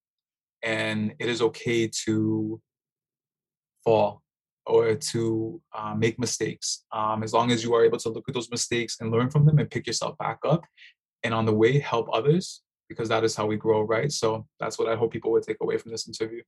and 0.62 1.14
it 1.18 1.28
is 1.28 1.42
okay 1.42 1.88
to 2.04 2.60
fall 3.84 4.21
or 4.66 4.94
to 4.94 5.60
uh, 5.74 5.94
make 5.96 6.18
mistakes. 6.18 6.84
Um, 6.92 7.22
as 7.22 7.32
long 7.32 7.50
as 7.50 7.62
you 7.64 7.74
are 7.74 7.84
able 7.84 7.98
to 7.98 8.08
look 8.08 8.24
at 8.28 8.34
those 8.34 8.50
mistakes 8.50 8.98
and 9.00 9.10
learn 9.10 9.30
from 9.30 9.46
them 9.46 9.58
and 9.58 9.70
pick 9.70 9.86
yourself 9.86 10.16
back 10.18 10.38
up, 10.44 10.64
and 11.22 11.34
on 11.34 11.46
the 11.46 11.54
way 11.54 11.78
help 11.78 12.08
others, 12.12 12.62
because 12.88 13.08
that 13.08 13.24
is 13.24 13.34
how 13.34 13.46
we 13.46 13.56
grow, 13.56 13.82
right? 13.82 14.12
So 14.12 14.46
that's 14.60 14.78
what 14.78 14.88
I 14.88 14.96
hope 14.96 15.12
people 15.12 15.32
would 15.32 15.44
take 15.44 15.58
away 15.60 15.78
from 15.78 15.90
this 15.90 16.06
interview. 16.06 16.42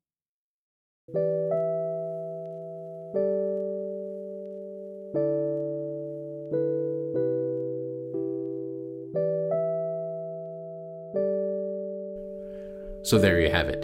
So 13.05 13.19
there 13.19 13.41
you 13.41 13.51
have 13.51 13.69
it. 13.69 13.83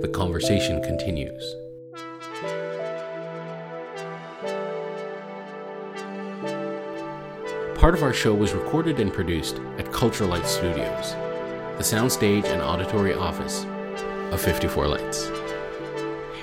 The 0.00 0.08
conversation 0.08 0.82
continues. 0.82 1.44
Part 7.82 7.94
of 7.94 8.04
our 8.04 8.12
show 8.12 8.32
was 8.32 8.52
recorded 8.52 9.00
and 9.00 9.12
produced 9.12 9.60
at 9.76 9.90
Culture 9.90 10.24
Light 10.24 10.46
Studios, 10.46 11.14
the 11.76 11.82
soundstage 11.82 12.44
and 12.44 12.62
auditory 12.62 13.12
office 13.12 13.66
of 14.30 14.40
54 14.40 14.86
Lights. 14.86 15.28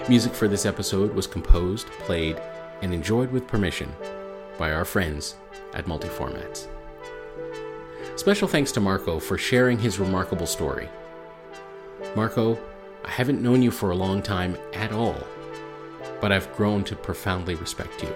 Music 0.10 0.34
for 0.34 0.49
this 0.49 0.65
episode 0.65 1.15
was 1.15 1.28
composed, 1.28 1.88
played, 1.91 2.41
and 2.82 2.93
enjoyed 2.93 3.32
with 3.32 3.47
permission 3.47 3.89
by 4.58 4.73
our 4.73 4.84
friends 4.84 5.36
at 5.73 5.86
Multiformats. 5.86 6.67
Special 8.17 8.49
thanks 8.49 8.73
to 8.73 8.82
Marco 8.82 9.17
for 9.17 9.38
sharing 9.38 9.80
his 9.80 9.97
remarkable 9.97 10.45
story. 10.45 10.89
Marco, 12.17 12.60
I 13.06 13.12
haven't 13.12 13.41
known 13.41 13.62
you 13.62 13.71
for 13.71 13.91
a 13.91 13.95
long 13.95 14.21
time 14.21 14.58
at 14.73 14.91
all, 14.91 15.25
but 16.19 16.34
I've 16.34 16.54
grown 16.58 16.84
to 16.84 16.97
profoundly 16.97 17.56
respect 17.56 18.04
you. 18.04 18.13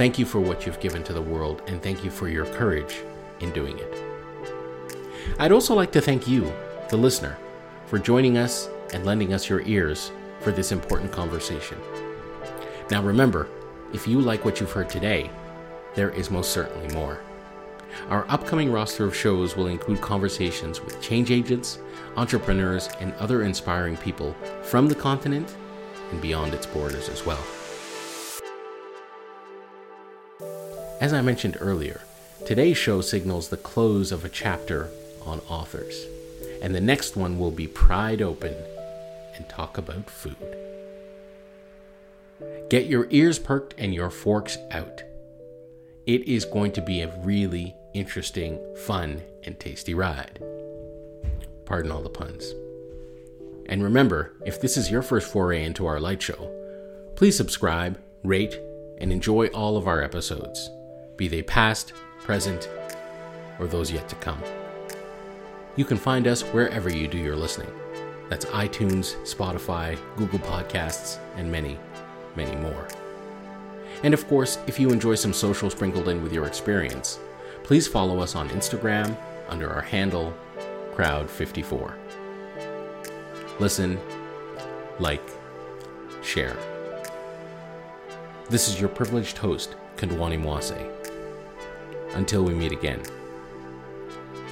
Thank 0.00 0.18
you 0.18 0.24
for 0.24 0.40
what 0.40 0.64
you've 0.64 0.80
given 0.80 1.04
to 1.04 1.12
the 1.12 1.20
world, 1.20 1.60
and 1.66 1.82
thank 1.82 2.02
you 2.02 2.10
for 2.10 2.26
your 2.26 2.46
courage 2.46 3.02
in 3.40 3.52
doing 3.52 3.78
it. 3.78 4.02
I'd 5.38 5.52
also 5.52 5.74
like 5.74 5.92
to 5.92 6.00
thank 6.00 6.26
you, 6.26 6.50
the 6.88 6.96
listener, 6.96 7.36
for 7.84 7.98
joining 7.98 8.38
us 8.38 8.70
and 8.94 9.04
lending 9.04 9.34
us 9.34 9.50
your 9.50 9.60
ears 9.66 10.10
for 10.40 10.52
this 10.52 10.72
important 10.72 11.12
conversation. 11.12 11.76
Now 12.90 13.02
remember, 13.02 13.46
if 13.92 14.08
you 14.08 14.22
like 14.22 14.42
what 14.42 14.58
you've 14.58 14.72
heard 14.72 14.88
today, 14.88 15.28
there 15.94 16.08
is 16.08 16.30
most 16.30 16.50
certainly 16.50 16.88
more. 16.94 17.20
Our 18.08 18.24
upcoming 18.30 18.72
roster 18.72 19.04
of 19.04 19.14
shows 19.14 19.54
will 19.54 19.66
include 19.66 20.00
conversations 20.00 20.80
with 20.80 21.02
change 21.02 21.30
agents, 21.30 21.78
entrepreneurs, 22.16 22.88
and 23.00 23.12
other 23.16 23.42
inspiring 23.42 23.98
people 23.98 24.34
from 24.62 24.88
the 24.88 24.94
continent 24.94 25.54
and 26.10 26.22
beyond 26.22 26.54
its 26.54 26.64
borders 26.64 27.10
as 27.10 27.26
well. 27.26 27.44
As 31.00 31.14
I 31.14 31.22
mentioned 31.22 31.56
earlier, 31.60 32.02
today's 32.44 32.76
show 32.76 33.00
signals 33.00 33.48
the 33.48 33.56
close 33.56 34.12
of 34.12 34.22
a 34.22 34.28
chapter 34.28 34.90
on 35.24 35.40
authors, 35.48 36.04
and 36.60 36.74
the 36.74 36.80
next 36.80 37.16
one 37.16 37.38
will 37.38 37.50
be 37.50 37.66
pried 37.66 38.20
open 38.20 38.54
and 39.34 39.48
talk 39.48 39.78
about 39.78 40.10
food. 40.10 40.36
Get 42.68 42.84
your 42.84 43.06
ears 43.08 43.38
perked 43.38 43.74
and 43.78 43.94
your 43.94 44.10
forks 44.10 44.58
out. 44.72 45.02
It 46.06 46.28
is 46.28 46.44
going 46.44 46.72
to 46.72 46.82
be 46.82 47.00
a 47.00 47.16
really 47.20 47.74
interesting, 47.94 48.60
fun, 48.84 49.22
and 49.44 49.58
tasty 49.58 49.94
ride. 49.94 50.38
Pardon 51.64 51.92
all 51.92 52.02
the 52.02 52.10
puns. 52.10 52.52
And 53.70 53.82
remember, 53.82 54.34
if 54.44 54.60
this 54.60 54.76
is 54.76 54.90
your 54.90 55.00
first 55.00 55.32
foray 55.32 55.64
into 55.64 55.86
our 55.86 55.98
light 55.98 56.20
show, 56.20 56.50
please 57.16 57.38
subscribe, 57.38 57.98
rate, 58.22 58.60
and 58.98 59.10
enjoy 59.10 59.46
all 59.46 59.78
of 59.78 59.88
our 59.88 60.02
episodes 60.02 60.68
be 61.20 61.28
they 61.28 61.42
past, 61.42 61.92
present, 62.20 62.70
or 63.58 63.66
those 63.66 63.92
yet 63.92 64.08
to 64.08 64.16
come. 64.16 64.42
You 65.76 65.84
can 65.84 65.98
find 65.98 66.26
us 66.26 66.40
wherever 66.40 66.88
you 66.88 67.06
do 67.08 67.18
your 67.18 67.36
listening. 67.36 67.70
That's 68.30 68.46
iTunes, 68.46 69.16
Spotify, 69.26 69.98
Google 70.16 70.38
Podcasts, 70.38 71.18
and 71.36 71.52
many, 71.52 71.78
many 72.36 72.56
more. 72.56 72.88
And 74.02 74.14
of 74.14 74.26
course, 74.28 74.58
if 74.66 74.80
you 74.80 74.92
enjoy 74.92 75.14
some 75.14 75.34
social 75.34 75.68
sprinkled 75.68 76.08
in 76.08 76.22
with 76.22 76.32
your 76.32 76.46
experience, 76.46 77.18
please 77.64 77.86
follow 77.86 78.20
us 78.20 78.34
on 78.34 78.48
Instagram 78.48 79.14
under 79.50 79.68
our 79.68 79.82
handle, 79.82 80.32
Crowd54. 80.94 81.92
Listen, 83.58 84.00
like, 84.98 85.28
share. 86.22 86.56
This 88.48 88.68
is 88.68 88.80
your 88.80 88.88
privileged 88.88 89.36
host, 89.36 89.74
Kondwani 89.98 90.40
Mwase. 90.42 90.99
Until 92.14 92.42
we 92.42 92.54
meet 92.54 92.72
again, 92.72 93.02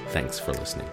thanks 0.09 0.39
for 0.39 0.53
listening. 0.53 0.89